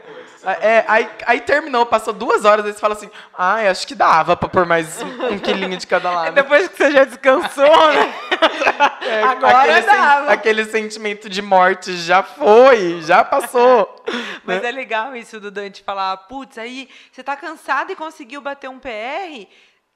[0.60, 4.36] É, aí, aí terminou, passou duas horas, aí você fala assim, ai, acho que dava
[4.36, 6.34] pra pôr mais um, um quilinho de cada lado.
[6.34, 8.14] Depois que você já descansou, né?
[9.00, 10.24] É, Agora aquele, dava.
[10.26, 14.04] Sen, aquele sentimento de morte já foi, já passou.
[14.44, 14.68] Mas né?
[14.68, 18.78] é legal isso do Dante falar, putz, aí você tá cansado e conseguiu bater um
[18.78, 19.46] PR?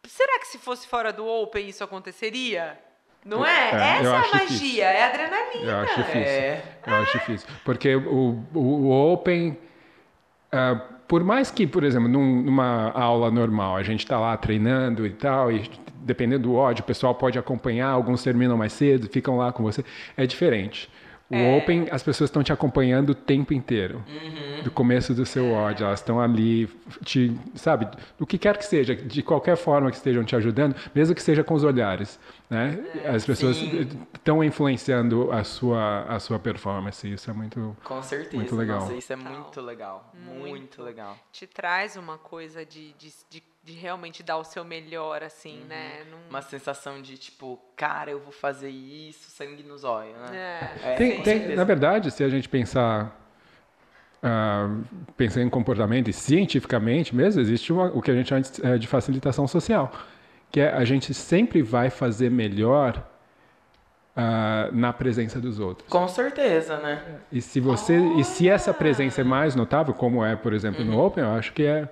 [0.06, 2.78] Será que se fosse fora do Open isso aconteceria?
[3.24, 3.70] Não é?
[3.70, 4.84] é Essa é a magia, difícil.
[4.84, 5.70] é a adrenalina.
[5.70, 6.20] Eu acho difícil.
[6.22, 6.62] É.
[6.86, 7.48] Eu acho difícil.
[7.64, 9.56] Porque o, o, o Open
[10.52, 15.06] Uh, por mais que, por exemplo, num, numa aula normal, a gente está lá treinando
[15.06, 15.66] e tal, e
[16.04, 19.84] dependendo do ódio, o pessoal pode acompanhar, alguns terminam mais cedo, ficam lá com você,
[20.16, 20.90] é diferente.
[21.32, 21.56] O é.
[21.56, 24.04] Open, as pessoas estão te acompanhando o tempo inteiro.
[24.06, 24.62] Uhum.
[24.64, 25.86] Do começo do seu ódio.
[25.86, 26.68] Elas estão ali,
[27.02, 27.88] te, sabe,
[28.20, 31.42] o que quer que seja, de qualquer forma que estejam te ajudando, mesmo que seja
[31.42, 32.20] com os olhares.
[32.50, 32.78] Né?
[33.02, 37.10] É, as pessoas estão influenciando a sua, a sua performance.
[37.10, 38.80] Isso é muito, com certeza, muito legal.
[38.80, 40.12] Nossa, isso é muito legal.
[40.12, 41.16] Muito, muito, legal.
[41.32, 45.66] Te traz uma coisa de, de, de de realmente dar o seu melhor, assim, uhum.
[45.68, 46.04] né?
[46.10, 46.18] Num...
[46.28, 50.70] Uma sensação de tipo, cara, eu vou fazer isso, sangue nos olhos, né?
[50.82, 50.92] É.
[50.92, 53.18] É, tem, tem, na verdade, se a gente pensar.
[54.24, 54.84] Uh,
[55.16, 58.78] pensar em comportamento e cientificamente mesmo, existe uma, o que a gente chama de, é,
[58.78, 59.92] de facilitação social,
[60.48, 63.08] que é a gente sempre vai fazer melhor
[64.14, 65.88] Uh, na presença dos outros.
[65.88, 67.02] Com certeza, né?
[67.32, 68.20] E se você, oh.
[68.20, 70.90] e se essa presença é mais notável, como é, por exemplo, uhum.
[70.90, 71.88] no Open, eu acho que é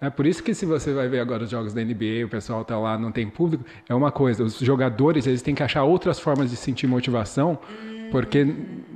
[0.00, 2.64] É por isso que se você vai ver agora os jogos da NBA, o pessoal
[2.64, 6.20] tá lá, não tem público, é uma coisa, os jogadores, eles têm que achar outras
[6.20, 7.58] formas de sentir motivação,
[8.10, 8.46] porque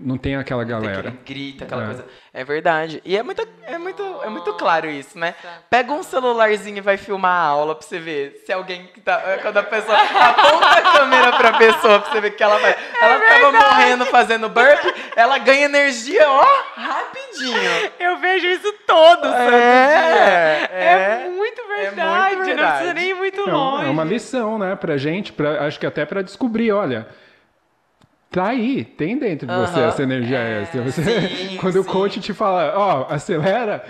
[0.01, 1.11] não tem aquela galera.
[1.11, 1.87] Tem grita, aquela É.
[1.87, 2.05] coisa.
[2.33, 3.03] É verdade.
[3.05, 5.35] E é muito, é, muito, é muito claro isso, né?
[5.69, 9.21] Pega um celularzinho e vai filmar a aula pra você ver se alguém que tá.
[9.27, 12.77] é, Quando a pessoa aponta a câmera pra pessoa pra você ver que ela vai.
[13.03, 14.85] Ela ficava morrendo fazendo burp,
[15.17, 16.47] ela ganha energia, ó,
[16.77, 17.91] rapidinho.
[17.99, 20.71] Eu vejo isso todo, santo É, dia.
[20.73, 21.29] É, é.
[21.29, 22.37] muito muito verdade.
[22.37, 22.95] Não precisa verdade.
[22.95, 23.87] nem ir muito É longe.
[23.87, 27.09] é uma lição, né, pra gente, pra, acho que até pra descobrir, olha,
[28.31, 29.89] tá aí, tem dentro de você Aham.
[29.89, 30.83] essa energia extra.
[30.83, 31.89] Você- Sim, quando o sim.
[31.89, 33.81] coach te fala, ó, acelera,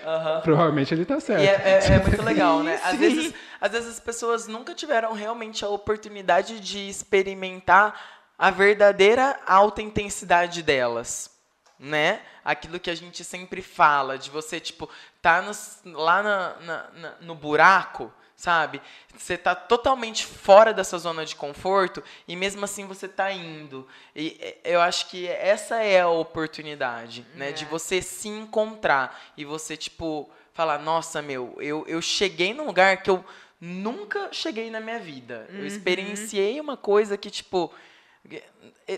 [0.42, 1.42] provavelmente ele tá certo.
[1.42, 2.80] E é, é- é muito legal, né?
[2.84, 7.94] Às vezes, às vezes as pessoas nunca tiveram realmente a oportunidade de experimentar
[8.38, 11.30] a verdadeira alta intensidade delas,
[11.78, 12.20] né?
[12.42, 14.88] Aquilo que a gente sempre fala, de você, tipo,
[15.20, 15.44] tá
[15.84, 18.80] lá na- na- na- no buraco, sabe?
[19.14, 23.86] Você tá totalmente fora da sua zona de conforto e mesmo assim você tá indo.
[24.16, 27.52] E é, eu acho que essa é a oportunidade, né?
[27.52, 27.68] De É.
[27.68, 33.10] você se encontrar e você, tipo, falar, nossa, meu, eu, eu cheguei num lugar que
[33.10, 33.22] eu
[33.60, 35.46] nunca cheguei na minha vida.
[35.50, 37.70] Eu experienciei uma coisa que, tipo,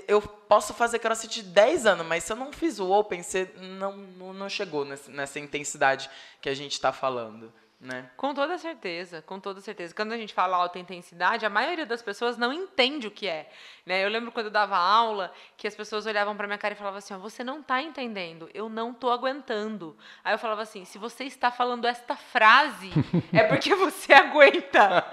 [0.06, 3.96] eu posso fazer crossfit 10 anos, mas se eu não fiz o open, você não,
[3.96, 6.08] não, não chegou nessa, nessa intensidade
[6.40, 7.52] que a gente tá falando,
[7.82, 8.08] né?
[8.16, 9.92] Com toda certeza, com toda certeza.
[9.92, 13.50] Quando a gente fala alta intensidade, a maioria das pessoas não entende o que é.
[13.84, 14.04] Né?
[14.04, 16.98] Eu lembro quando eu dava aula, que as pessoas olhavam para minha cara e falavam
[16.98, 19.96] assim: ó, você não está entendendo, eu não estou aguentando.
[20.22, 22.92] Aí eu falava assim: se você está falando esta frase,
[23.34, 25.04] é porque você aguenta.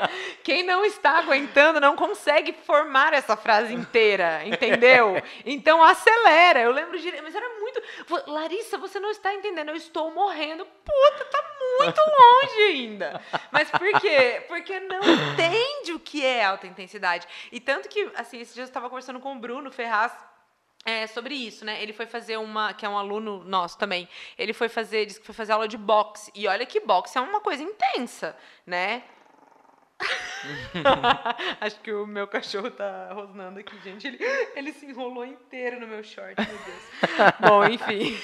[0.43, 5.15] Quem não está aguentando não consegue formar essa frase inteira, entendeu?
[5.43, 6.60] Então acelera.
[6.60, 7.19] Eu lembro de.
[7.23, 7.82] Mas era muito.
[8.27, 10.63] Larissa, você não está entendendo, eu estou morrendo.
[10.65, 11.43] Puta, tá
[11.79, 13.22] muito longe ainda.
[13.52, 14.43] Mas por quê?
[14.48, 17.28] Porque não entende o que é alta intensidade.
[17.52, 20.13] E tanto que, assim, esse dia eu estava conversando com o Bruno Ferraz
[20.86, 21.82] é, sobre isso, né?
[21.82, 24.08] Ele foi fazer uma, que é um aluno nosso também.
[24.38, 26.32] Ele foi fazer, disse que foi fazer aula de boxe.
[26.34, 29.04] E olha que boxe é uma coisa intensa, né?
[31.59, 34.07] Acho que o meu cachorro tá rosnando aqui, gente.
[34.07, 34.17] Ele,
[34.55, 36.83] ele se enrolou inteiro no meu short, meu Deus.
[37.39, 38.17] Bom, enfim.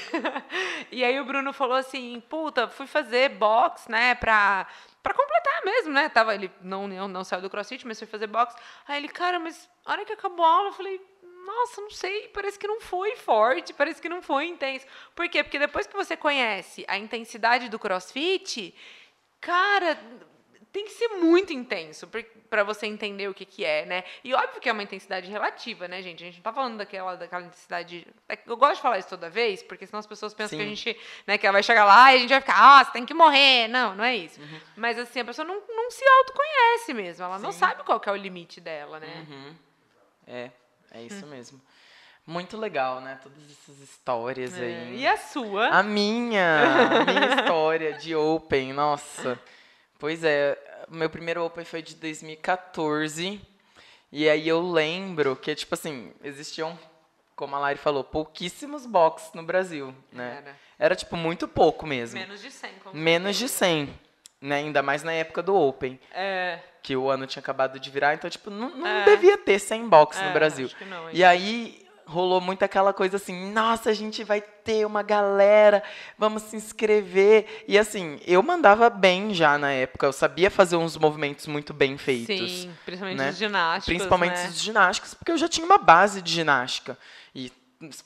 [0.92, 4.68] e aí o Bruno falou assim, puta, fui fazer boxe, né, pra,
[5.04, 6.10] pra completar mesmo, né?
[6.10, 8.56] Tava, ele não, não, não saiu do crossfit, mas foi fazer boxe.
[8.88, 11.02] Aí ele, cara, mas a hora que acabou a aula, eu falei,
[11.46, 14.86] nossa, não sei, parece que não foi forte, parece que não foi intenso.
[15.14, 15.44] Por quê?
[15.44, 18.74] Porque depois que você conhece a intensidade do crossfit,
[19.40, 19.98] cara,
[20.76, 22.06] tem que ser muito intenso
[22.50, 24.04] para você entender o que, que é, né?
[24.26, 26.22] E óbvio que é uma intensidade relativa, né, gente?
[26.22, 28.06] A gente não tá falando daquela, daquela intensidade.
[28.28, 30.68] é Eu gosto de falar isso toda vez, porque senão as pessoas pensam que a
[30.68, 30.76] Sim.
[30.76, 33.06] gente, né, que ela vai chegar lá e a gente vai ficar, ah, você tem
[33.06, 33.70] que morrer.
[33.70, 34.42] Não, não é isso.
[34.42, 34.60] Uhum.
[34.76, 37.24] Mas assim, a pessoa não, não se autoconhece mesmo.
[37.24, 37.60] Ela não Sim.
[37.60, 39.26] sabe qual é o limite dela, né?
[39.30, 39.56] Uhum.
[40.28, 40.52] É,
[40.92, 41.62] é isso mesmo.
[42.28, 43.18] Muito legal, né?
[43.24, 44.98] Todas essas histórias É, aí.
[44.98, 45.70] E a sua?
[45.70, 49.40] A minha, a minha história de Open, nossa.
[50.06, 50.56] Pois é,
[50.88, 53.42] meu primeiro Open foi de 2014.
[54.12, 56.78] E aí eu lembro que, tipo assim, existiam,
[57.36, 60.44] como a Lari falou, pouquíssimos box no Brasil, né?
[60.44, 60.56] Era.
[60.78, 62.20] Era, tipo, muito pouco mesmo.
[62.20, 63.88] Menos de 100, com Menos de certeza.
[63.88, 64.00] 100.
[64.42, 64.56] Né?
[64.58, 68.14] Ainda mais na época do Open, É, que o ano tinha acabado de virar.
[68.14, 69.06] Então, tipo, não, não É.
[69.06, 70.68] devia ter 100 box é, no Brasil.
[70.68, 71.10] Acho que não?
[71.10, 75.84] E aí rolou muito aquela coisa assim, nossa, a gente vai ter uma galera,
[76.18, 77.64] vamos se inscrever.
[77.68, 81.98] E assim, eu mandava bem já na época, eu sabia fazer uns movimentos muito bem
[81.98, 82.52] feitos.
[82.52, 83.30] Sim, principalmente né?
[83.30, 84.48] os ginásticos, Principalmente né?
[84.50, 86.98] os ginásticos, porque eu já tinha uma base de ginástica.
[87.34, 87.52] E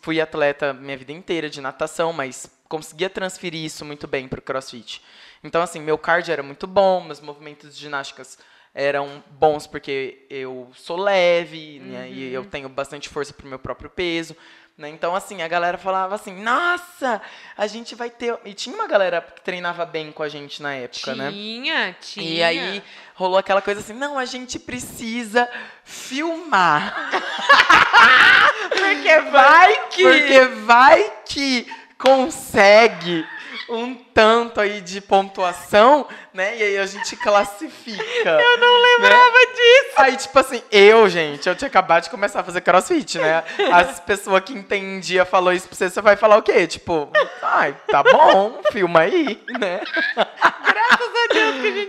[0.02, 4.42] fui atleta minha vida inteira de natação, mas conseguia transferir isso muito bem para o
[4.42, 5.02] crossfit.
[5.44, 8.38] Então, assim, meu cardio era muito bom, meus movimentos de ginásticas
[8.74, 12.34] eram bons porque eu sou leve né, e Uhum.
[12.34, 14.36] eu tenho bastante força pro meu próprio peso.
[14.78, 14.88] Né?
[14.88, 17.22] Então, assim, a galera falava assim, nossa,
[17.58, 18.40] a gente vai ter...
[18.46, 21.30] E tinha uma galera que treinava bem com a gente na época, né?
[21.32, 22.26] Tinha, tinha.
[22.26, 25.50] E aí rolou aquela coisa assim, não, a gente precisa
[25.84, 27.12] filmar.
[28.70, 30.04] Porque vai que...
[30.04, 33.28] Porque vai que consegue
[33.68, 36.58] um tanto aí de pontuação, né?
[36.58, 38.30] E aí a gente classifica.
[38.30, 39.94] Eu não lembrava disso.
[39.98, 43.44] Aí, tipo assim, eu, gente, eu tinha acabado de começar a fazer crossfit, né?
[43.72, 46.66] As pessoas que entendiam falou isso pra você, você vai falar o quê?
[46.68, 47.10] Tipo,
[47.42, 49.82] ai, tá bom, filma aí, né?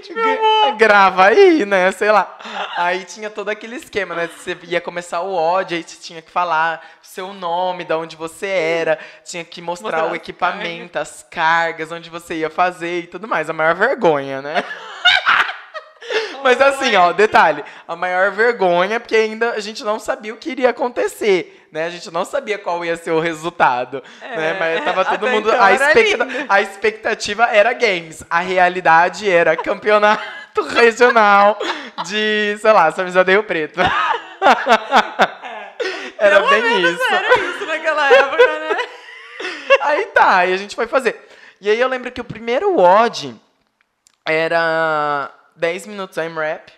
[0.02, 0.76] Gente.
[0.76, 1.92] Grava aí, né?
[1.92, 2.38] Sei lá.
[2.76, 4.28] Aí tinha todo aquele esquema, né?
[4.28, 8.46] Você ia começar o ódio, aí você tinha que falar seu nome, de onde você
[8.46, 13.26] era, tinha que mostrar, Mostrar o equipamento, as cargas, onde você ia fazer e tudo
[13.26, 13.50] mais.
[13.50, 14.64] A maior vergonha, né?
[16.42, 20.50] Mas assim, ó, detalhe, a maior vergonha, porque ainda a gente não sabia o que
[20.50, 21.84] iria acontecer, né?
[21.86, 24.56] A gente não sabia qual ia ser o resultado, né?
[24.58, 25.48] Mas tava todo mundo...
[25.48, 26.46] então a, expecta- lindo.
[26.48, 30.22] a expectativa era games, a realidade era campeonato
[30.74, 31.58] regional
[32.06, 33.78] de, sei lá, São José do Rio Preto.
[36.18, 37.02] Era Pelo bem menos isso.
[37.14, 38.76] Era isso naquela época, né?
[39.82, 41.26] Aí tá, aí a gente foi fazer.
[41.60, 43.34] E aí eu lembro que o primeiro WOD
[44.26, 46.68] era 10 minutos AMRAP,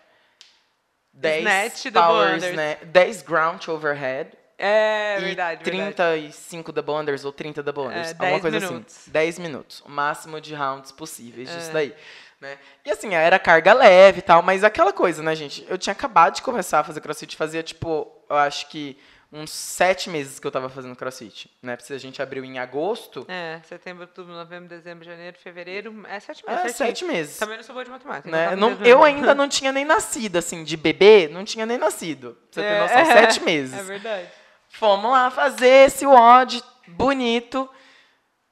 [1.12, 2.50] 10 Snatch, power unders.
[2.50, 4.30] sna- 10 ground overhead
[4.64, 5.94] É e verdade, verdade.
[5.94, 8.96] 35 double unders ou 30 double unders, É, alguma 10 coisa minutos.
[8.96, 9.10] assim.
[9.10, 11.72] 10 minutos, o máximo de rounds possíveis disso É.
[11.72, 11.94] daí.
[12.40, 12.58] Né?
[12.84, 15.64] E assim, era carga leve e tal, mas aquela coisa, né, gente?
[15.68, 18.98] Eu tinha acabado de começar a fazer crossfit, fazia tipo, eu acho que
[19.34, 21.74] uns sete meses que eu tava fazendo crossfit, né?
[21.76, 26.04] Porque a gente abriu em agosto, É, setembro, outubro, novembro, dezembro, janeiro, fevereiro.
[26.08, 26.76] É sete é, meses.
[26.76, 26.88] certinho.
[26.88, 27.38] sete meses.
[27.38, 28.28] Também não sou boa de matemática.
[28.30, 28.44] né?
[28.44, 28.86] tava Não- mesmo.
[28.86, 32.36] eu ainda não tinha nem nascido, assim, de bebê, não tinha nem nascido.
[32.50, 33.72] Pra você ter É, noção, é, sete meses.
[33.78, 34.28] É verdade.
[34.72, 37.68] Fomos lá fazer esse WOD bonito.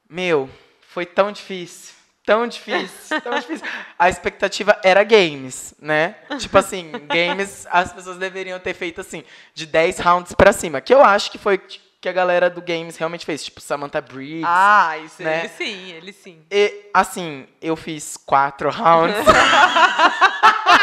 [0.09, 0.49] Meu,
[0.87, 1.95] foi tão difícil.
[2.23, 3.65] Tão difícil, tão difícil.
[3.97, 6.15] A expectativa era games, né?
[6.39, 10.79] Tipo assim, games as pessoas deveriam ter feito assim, de 10 rounds pra cima.
[10.79, 11.59] Que eu acho que foi
[12.01, 13.43] que a galera do games realmente fez.
[13.43, 14.43] Tipo, Samantha Briggs.
[14.47, 15.39] Ah, isso né?
[15.39, 16.41] ele sim, ele sim.
[16.49, 19.17] E, assim, eu fiz quatro rounds.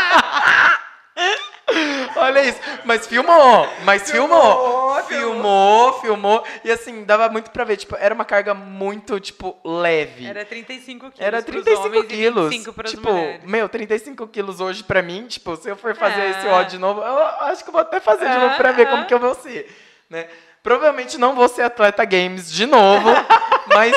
[2.28, 2.60] Olha isso.
[2.84, 4.94] Mas filmou, mas filmou.
[5.08, 6.44] Filmou, filmou.
[6.64, 7.76] E assim, dava muito pra ver.
[7.76, 10.26] Tipo, era uma carga muito, tipo, leve.
[10.26, 11.20] Era 35 quilos.
[11.20, 12.46] Era pros 35 homens quilos.
[12.46, 13.44] E 25 pras tipo, mulheres.
[13.44, 16.30] meu, 35 quilos hoje pra mim, tipo, se eu for fazer É.
[16.30, 18.82] esse ódio de novo, eu acho que eu vou até fazer de novo pra ver
[18.82, 19.06] É, como é.
[19.06, 19.68] que eu vou ser,
[20.10, 20.26] né?
[20.62, 23.08] Provavelmente não vou ser atleta games de novo,
[23.68, 23.94] mas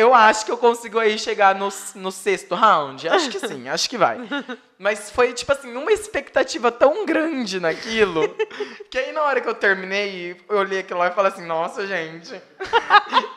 [0.00, 3.06] eu acho que eu consigo aí chegar no, no sexto round.
[3.08, 4.18] Acho que sim, acho que vai.
[4.78, 8.34] Mas foi, tipo assim, uma expectativa tão grande naquilo,
[8.90, 11.86] que aí na hora que eu terminei, eu olhei aquilo lá e falei assim, nossa,
[11.86, 12.40] gente.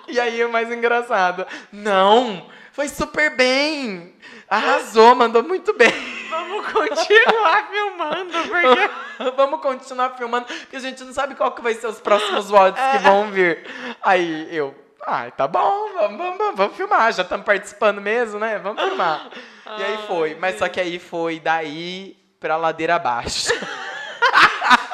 [0.07, 4.15] E aí o mais engraçado, não, foi super bem.
[4.49, 5.91] Arrasou, mandou muito bem.
[6.29, 9.33] Vamos continuar filmando, porque.
[9.35, 12.79] Vamos continuar filmando, porque a gente não sabe qual que vai ser os próximos WODs
[12.91, 13.65] que vão vir.
[14.01, 18.59] Aí eu, ai, tá bom, vamos, vamos, vamos, filmar, já estamos participando mesmo, né?
[18.59, 19.29] Vamos filmar.
[19.77, 23.51] E aí foi, mas só que aí foi daí pra ladeira abaixo.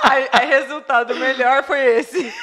[0.01, 2.33] Aí, aí, resultado melhor foi esse.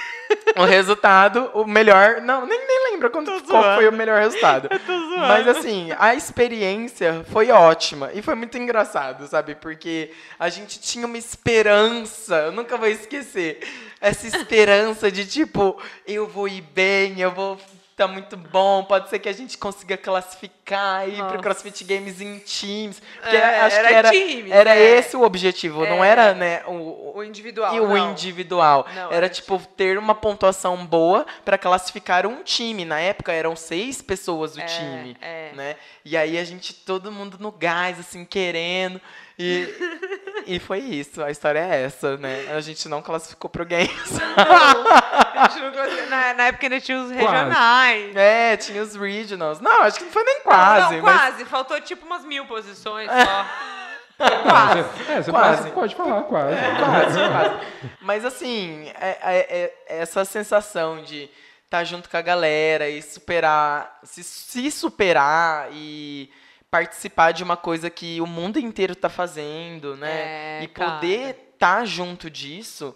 [0.57, 2.20] O resultado, o melhor.
[2.20, 3.76] Não, nem, nem lembro quanto, qual zoando.
[3.76, 4.68] foi o melhor resultado.
[4.87, 5.18] zoando.
[5.18, 8.11] Mas assim, a experiência foi ótima.
[8.14, 9.55] E foi muito engraçado, sabe?
[9.55, 13.61] Porque a gente tinha uma esperança, eu nunca vou esquecer.
[14.00, 17.59] Essa esperança de tipo, eu vou ir bem, eu vou.
[17.96, 21.40] Tá muito bom, pode ser que a gente consiga classificar e ir pro.
[21.40, 23.00] CrossFit Games em times.
[23.22, 24.98] Porque É, acho era que era, times, era é.
[24.98, 26.09] esse o objetivo, não É.
[26.11, 27.74] era, né, o, O individual.
[27.74, 28.11] e o não.
[28.11, 28.87] individual.
[28.94, 32.85] Não, era tipo ter uma pontuação boa pra classificar um time.
[32.85, 35.52] Na época eram seis pessoas o É, time, é.
[35.54, 35.76] né?
[36.04, 39.00] E aí a gente todo mundo no gás assim querendo
[39.38, 39.66] e
[40.46, 41.22] e foi isso.
[41.22, 42.46] A história é essa, né?
[42.56, 43.90] A gente não classificou pro games.
[45.37, 48.16] A gente não na, na época ainda tinha os regionais.
[48.16, 49.61] é, tinha os regionals.
[49.61, 51.44] Não, acho que não foi nem quase, não, mas quase.
[51.44, 53.46] Faltou tipo umas mil posições só.
[54.16, 54.80] Quase.
[55.11, 55.62] É, você Quase.
[55.64, 56.56] pode, pode falar, quase.
[56.56, 57.66] quase, quase.
[58.00, 59.46] Mas assim, é, é-
[59.88, 61.28] é- essa sensação de
[61.66, 66.30] estar junto com a galera e superar, se, se superar e
[66.76, 70.60] participar de uma coisa que o mundo inteiro tá fazendo, né?
[70.60, 70.92] É, e cara.
[70.92, 72.94] poder estar junto disso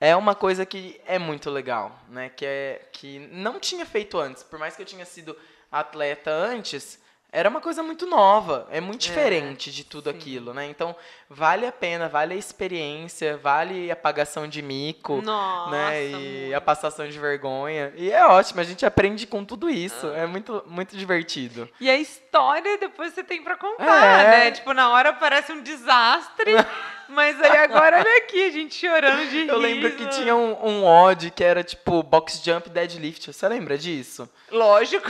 [0.00, 2.28] é uma coisa que é muito legal, né?
[2.28, 5.36] Que é que não tinha feito antes, por mais que eu tinha sido
[5.72, 7.00] atleta antes,
[7.32, 10.16] era uma coisa muito nova, é muito É, diferente de tudo sim.
[10.16, 10.66] aquilo, né?
[10.66, 10.94] Então
[11.28, 15.70] vale a pena, vale a experiência, vale a pagação de mico, Nossa.
[15.70, 16.04] né?
[16.06, 16.10] E
[16.44, 16.54] muito.
[16.56, 17.92] a passação de vergonha.
[17.96, 20.06] E é ótimo, a gente aprende com tudo isso.
[20.08, 21.68] É muito, muito divertido.
[21.80, 24.30] E a história depois você tem pra contar, É.
[24.44, 24.50] né?
[24.50, 26.52] Tipo, na hora parece um desastre,
[27.08, 29.48] mas aí agora olha aqui, a gente chorando de rir.
[29.48, 33.32] Eu lembro que tinha um, um odd que era tipo box jump deadlift.
[33.32, 34.28] Você lembra disso?
[34.50, 35.08] Lógico.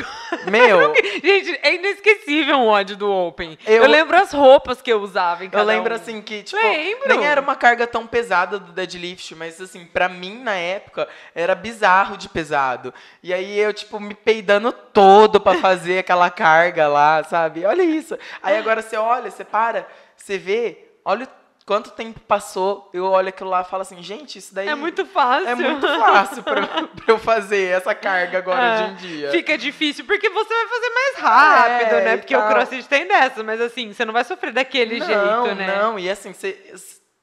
[0.51, 3.59] Meu, Gente, é inesquecível o ódio do Open.
[3.67, 5.97] Eu- Eu, lembro as roupas que eu usava em cada Eu lembro um.
[6.07, 7.09] Assim que, tipo, Lembro.
[7.09, 11.55] nem era uma carga tão pesada do deadlift, mas assim, pra mim na época era
[11.55, 12.95] bizarro de pesado.
[13.23, 17.65] E aí eu, tipo, me peidando todo pra fazer aquela carga lá, sabe?
[17.65, 18.17] Olha isso.
[18.43, 19.87] Aí agora você olha, você para,
[20.17, 21.29] você vê, olha
[21.67, 25.05] quanto tempo passou, eu olho aquilo lá e falo assim, gente, isso daí É muito
[25.05, 25.49] fácil.
[25.49, 29.31] é muito fácil pra, pra eu fazer essa carga agora É, hoje em dia.
[29.33, 32.17] Fica difícil porque você vai fazer mais rápido, É, né?
[32.19, 32.49] Porque o tal.
[32.51, 35.77] crossfit tem dessa, mas assim, você não vai sofrer daquele não, jeito, né?
[35.77, 36.57] Não, e assim, você,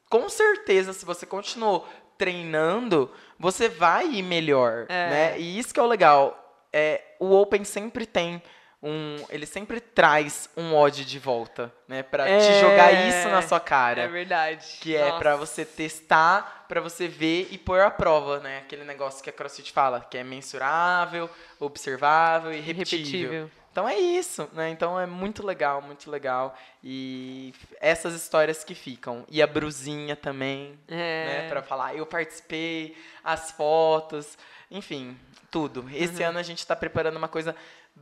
[0.10, 1.88] com certeza, se você continuou
[2.18, 5.10] treinando, você vai ir melhor, É.
[5.10, 5.40] né?
[5.40, 6.40] E isso que é o legal.
[6.72, 8.42] É, o Open sempre tem
[8.84, 9.16] um...
[9.30, 12.04] Ele sempre traz um odd de volta, né?
[12.04, 12.60] Pra te É.
[12.60, 14.02] jogar isso na sua cara.
[14.02, 14.78] É verdade.
[14.82, 15.18] Que é Nossa.
[15.20, 18.58] pra você testar, pra você ver e pôr à prova, né?
[18.60, 21.30] Aquele negócio que a CrossFit fala, que é mensurável,
[21.60, 23.00] observável e repetível.
[23.32, 23.52] Repetível.
[23.72, 24.70] Então é isso, né?
[24.70, 26.56] Então é muito legal, muito legal.
[26.84, 29.26] E essas histórias que ficam.
[29.28, 31.26] E a brusinha também, É.
[31.44, 31.50] né?
[31.50, 34.38] Pra falar, eu participei, as fotos,
[34.70, 35.18] enfim,
[35.50, 35.90] tudo.
[35.92, 36.30] Esse Uhum.
[36.30, 37.56] ano a gente tá preparando uma coisa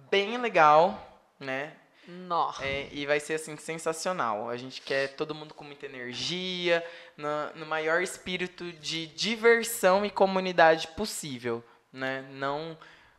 [0.10, 1.72] bem legal, né?
[2.08, 2.64] Nossa.
[2.66, 4.50] É, e vai ser assim sensacional.
[4.50, 6.84] A gente quer todo mundo com muita energia,
[7.16, 11.64] na- no maior espírito de diversão e comunidade possível,
[11.94, 12.24] né?
[12.34, 12.78] Não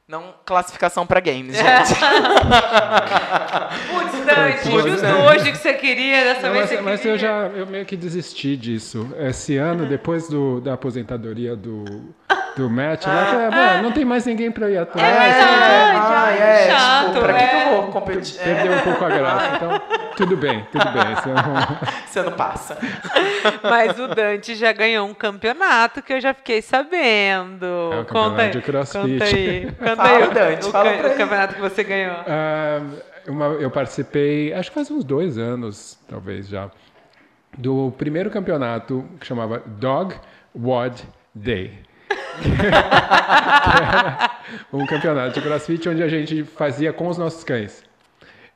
[0.08, 1.94] não classificação para games, gente.
[3.88, 5.14] Putz, Dante, Putz, justo né?
[5.30, 7.14] hoje que você queria, dessa Não, vez mas, você mas queria.
[7.14, 9.08] eu já eu meio que desisti disso.
[9.18, 12.12] Esse ano, depois do, da aposentadoria do,
[12.56, 13.46] do Matt, lá, eu falei,
[13.78, 15.08] "Ah, não tem mais ninguém para ir atrás.
[15.08, 17.66] É verdade, Ah, ai, é, chato, tipo, pra que, que é.
[17.66, 18.40] eu vou competir?
[18.40, 19.56] É, Perdeu um pouco a graça.
[19.56, 19.82] Então,
[20.16, 21.02] tudo bem, tudo bem.
[21.02, 21.06] É
[21.40, 22.76] um- Você não passa.
[23.62, 27.64] Mas o Dante já ganhou um campeonato que eu já fiquei sabendo.
[27.64, 28.50] É o Conta campeonato aí.
[28.50, 29.12] de CrossFit.
[29.12, 29.72] Conta aí.
[29.78, 30.22] Conta Fala, aí.
[30.24, 32.16] o- Dante, o, fala ca- pra o campeonato que você ganhou.
[32.28, 32.80] Ah,
[33.28, 36.70] uma- eu participei, acho que faz uns dois anos, talvez já,
[37.56, 40.14] do primeiro campeonato que chamava Dog
[40.54, 41.02] Wad
[41.34, 41.78] Day.
[44.72, 47.82] Um campeonato de crossfit onde a gente fazia com os nossos cães.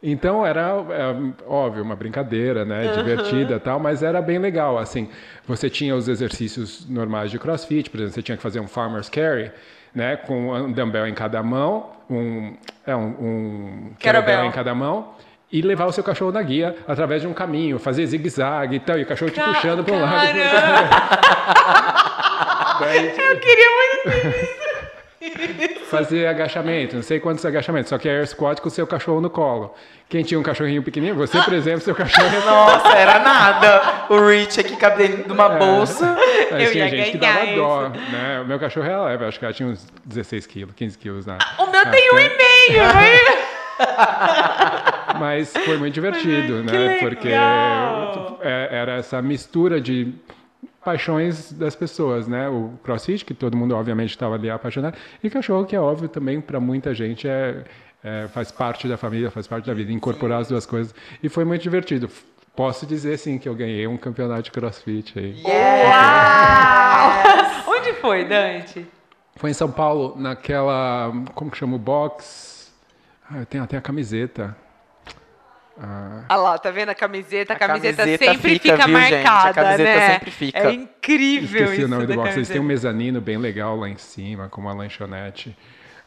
[0.02, 5.08] Então era, é, óbvio, uma brincadeira, né, divertida e tal, mas era bem legal, assim.
[5.46, 9.08] Você tinha os exercícios normais de CrossFit, por exemplo, você tinha que fazer um farmer's
[9.08, 9.50] carry,
[9.94, 12.54] né, com um dumbbell em cada mão, um,
[12.86, 14.44] é, um, um Kettlebell.
[14.44, 15.14] em cada mão,
[15.50, 18.98] e levar o seu cachorro na guia através de um caminho, fazer zigue-zague e tal,
[18.98, 20.26] e o cachorro te puxando para um lado.
[20.34, 22.10] e pro outro.
[22.10, 22.65] Caramba!
[22.80, 23.66] Daí, Eu queria
[25.20, 25.86] muito.
[25.86, 29.20] fazer agachamento, não sei quantos agachamentos, só que é air squat com o seu cachorro
[29.20, 29.74] no colo.
[30.08, 33.82] Quem tinha um cachorrinho pequenininho, você, por exemplo, seu cachorro Nossa, era nada.
[34.08, 36.16] O Rich aqui cabe dentro de uma bolsa.
[36.52, 38.40] Aí Eu tinha gente que dava dó, né?
[38.42, 41.38] O meu cachorro era leve, acho que ela tinha uns 16 quilos, 15 quilos na.
[41.58, 42.84] O meu na tem um e meio.
[42.92, 43.46] vai-
[45.18, 46.98] Mas foi muito divertido, né?
[47.00, 50.14] Porque é- era essa mistura de
[50.86, 52.48] paixões das pessoas, né?
[52.48, 56.40] O CrossFit, que todo mundo obviamente estava ali apaixonado, e cachorro, que é óbvio também
[56.40, 57.64] para muita gente é,
[58.04, 60.94] é- faz parte da família, faz parte da vida, incorporar as duas coisas.
[61.20, 62.08] E foi muito divertido.
[62.54, 65.42] Posso dizer sim que eu ganhei um campeonato de CrossFit aí.
[65.44, 67.10] Uau!
[67.76, 68.86] Onde foi, Dante?
[69.34, 71.12] Foi em São Paulo, naquela.
[71.34, 72.72] Como que chama o box?
[73.28, 74.56] Ah, eu tenho até a camiseta.
[75.80, 77.52] Ah, Ah lá, tá vendo a camiseta?
[77.52, 79.14] A A camiseta, camiseta sempre fica, fica, viu, gente?
[79.14, 80.10] A marcada, camiseta né?
[80.12, 80.58] sempre fica.
[80.58, 82.36] É incrível esqueci isso o nome do da box.
[82.36, 85.56] Eles têm um mezanino bem legal lá em cima, com uma lanchonete.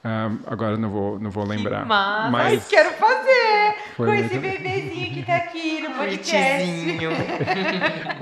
[0.02, 1.86] Ah, agora não vou, não vou lembrar.
[1.86, 7.00] Mas, Mas Ai, quero fazer Foi com muito- esse bebezinho que tá aqui no podcast.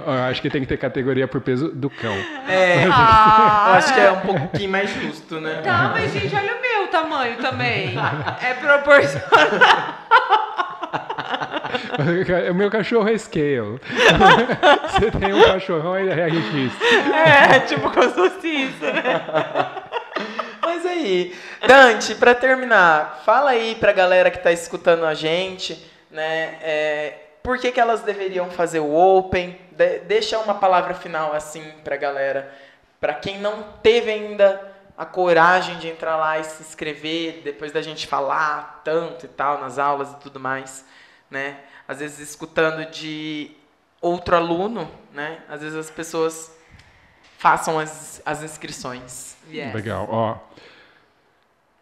[0.29, 2.15] Acho que tem que ter categoria por peso do cão.
[2.47, 5.61] É, Ah, acho que é um pouquinho mais justo, né?
[5.63, 7.95] Tá, mas gente, olha o meu tamanho também.
[8.41, 10.07] É proporcional.
[12.51, 13.80] o meu cachorro é scale.
[14.91, 16.74] Você tem um cachorrão, ele é X.
[17.13, 19.26] É, tipo como se fosse isso, né?
[20.61, 25.74] Mas aí, Dante, pra terminar, fala aí pra galera que tá escutando a gente,
[26.11, 26.57] né?
[26.61, 29.57] é, por que, que elas deveriam fazer o Open?
[29.72, 32.51] De- deixa uma palavra final assim pra galera.
[32.99, 34.59] Pra quem não teve ainda
[34.97, 39.61] a coragem de entrar lá e se inscrever, depois da gente falar tanto e tal
[39.61, 40.84] nas aulas e tudo mais,
[41.30, 41.57] né?
[41.88, 43.51] Às vezes escutando de
[44.01, 45.39] outro aluno, né?
[45.49, 46.55] Às vezes as pessoas
[47.38, 49.38] façam as, as inscrições.
[49.49, 49.73] Yes.
[49.73, 50.07] Legal.
[50.09, 50.38] Ó,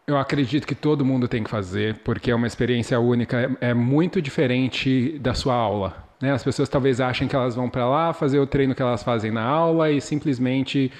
[0.06, 3.74] eu acredito que todo mundo tem que fazer, porque é uma experiência única, é, é
[3.74, 6.04] muito diferente da sua aula.
[6.20, 6.32] Né?
[6.32, 9.30] As pessoas talvez achem que elas vão para lá fazer o treino que elas fazem
[9.30, 10.92] na aula e simplesmente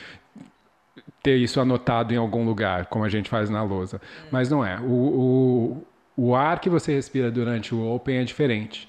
[1.23, 4.01] ter isso anotado em algum lugar, como a gente faz na lousa.
[4.31, 4.79] Mas não é.
[4.81, 5.87] O, o,
[6.17, 8.89] o ar que você respira durante o Open é diferente.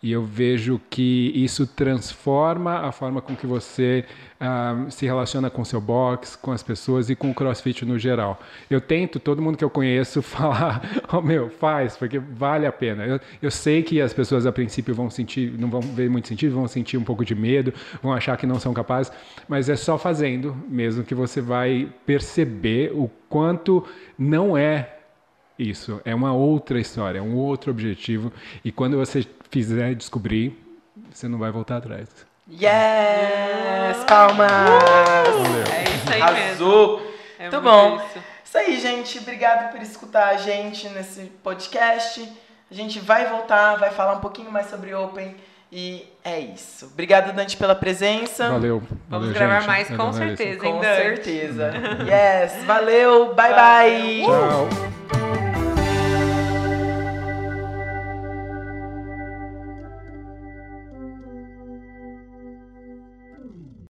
[0.00, 4.04] E eu vejo que isso transforma a forma com que você
[4.40, 8.38] uh, se relaciona com seu box, com as pessoas e com o crossfit no geral.
[8.70, 13.04] Eu tento, todo mundo que eu conheço, falar: oh, meu, faz, porque vale a pena.
[13.04, 16.54] Eu, eu sei que as pessoas a princípio vão sentir, não vão ver muito sentido,
[16.54, 19.10] vão sentir um pouco de medo, vão achar que não são capazes,
[19.48, 23.84] mas é só fazendo mesmo que você vai perceber o quanto
[24.16, 24.97] não é
[25.58, 26.00] isso.
[26.04, 28.32] É uma outra história, é um outro objetivo.
[28.64, 30.56] E quando você fizer descobrir,
[31.12, 32.08] você não vai voltar atrás.
[32.50, 34.04] Yes!
[34.06, 34.50] Palmas!
[34.50, 35.72] Uh!
[35.72, 36.98] É isso aí Arrasou.
[36.98, 37.12] mesmo.
[37.38, 37.96] É muito, bom.
[37.96, 38.18] Isso.
[38.44, 39.18] isso aí, gente.
[39.18, 42.28] Obrigado por escutar a gente nesse podcast.
[42.70, 45.34] A gente vai voltar, vai falar um pouquinho mais sobre Open.
[45.70, 46.86] E é isso.
[46.86, 48.48] Obrigado, Dante, pela presença.
[48.48, 48.82] Valeu.
[49.08, 49.66] Vamos valeu, gravar gente.
[49.66, 51.02] mais, com certeza, Com hein, Dante?
[51.02, 51.72] certeza.
[52.08, 52.64] yes.
[52.64, 53.34] Valeu.
[53.34, 54.22] Bye, bye.
[54.24, 55.27] Tchau.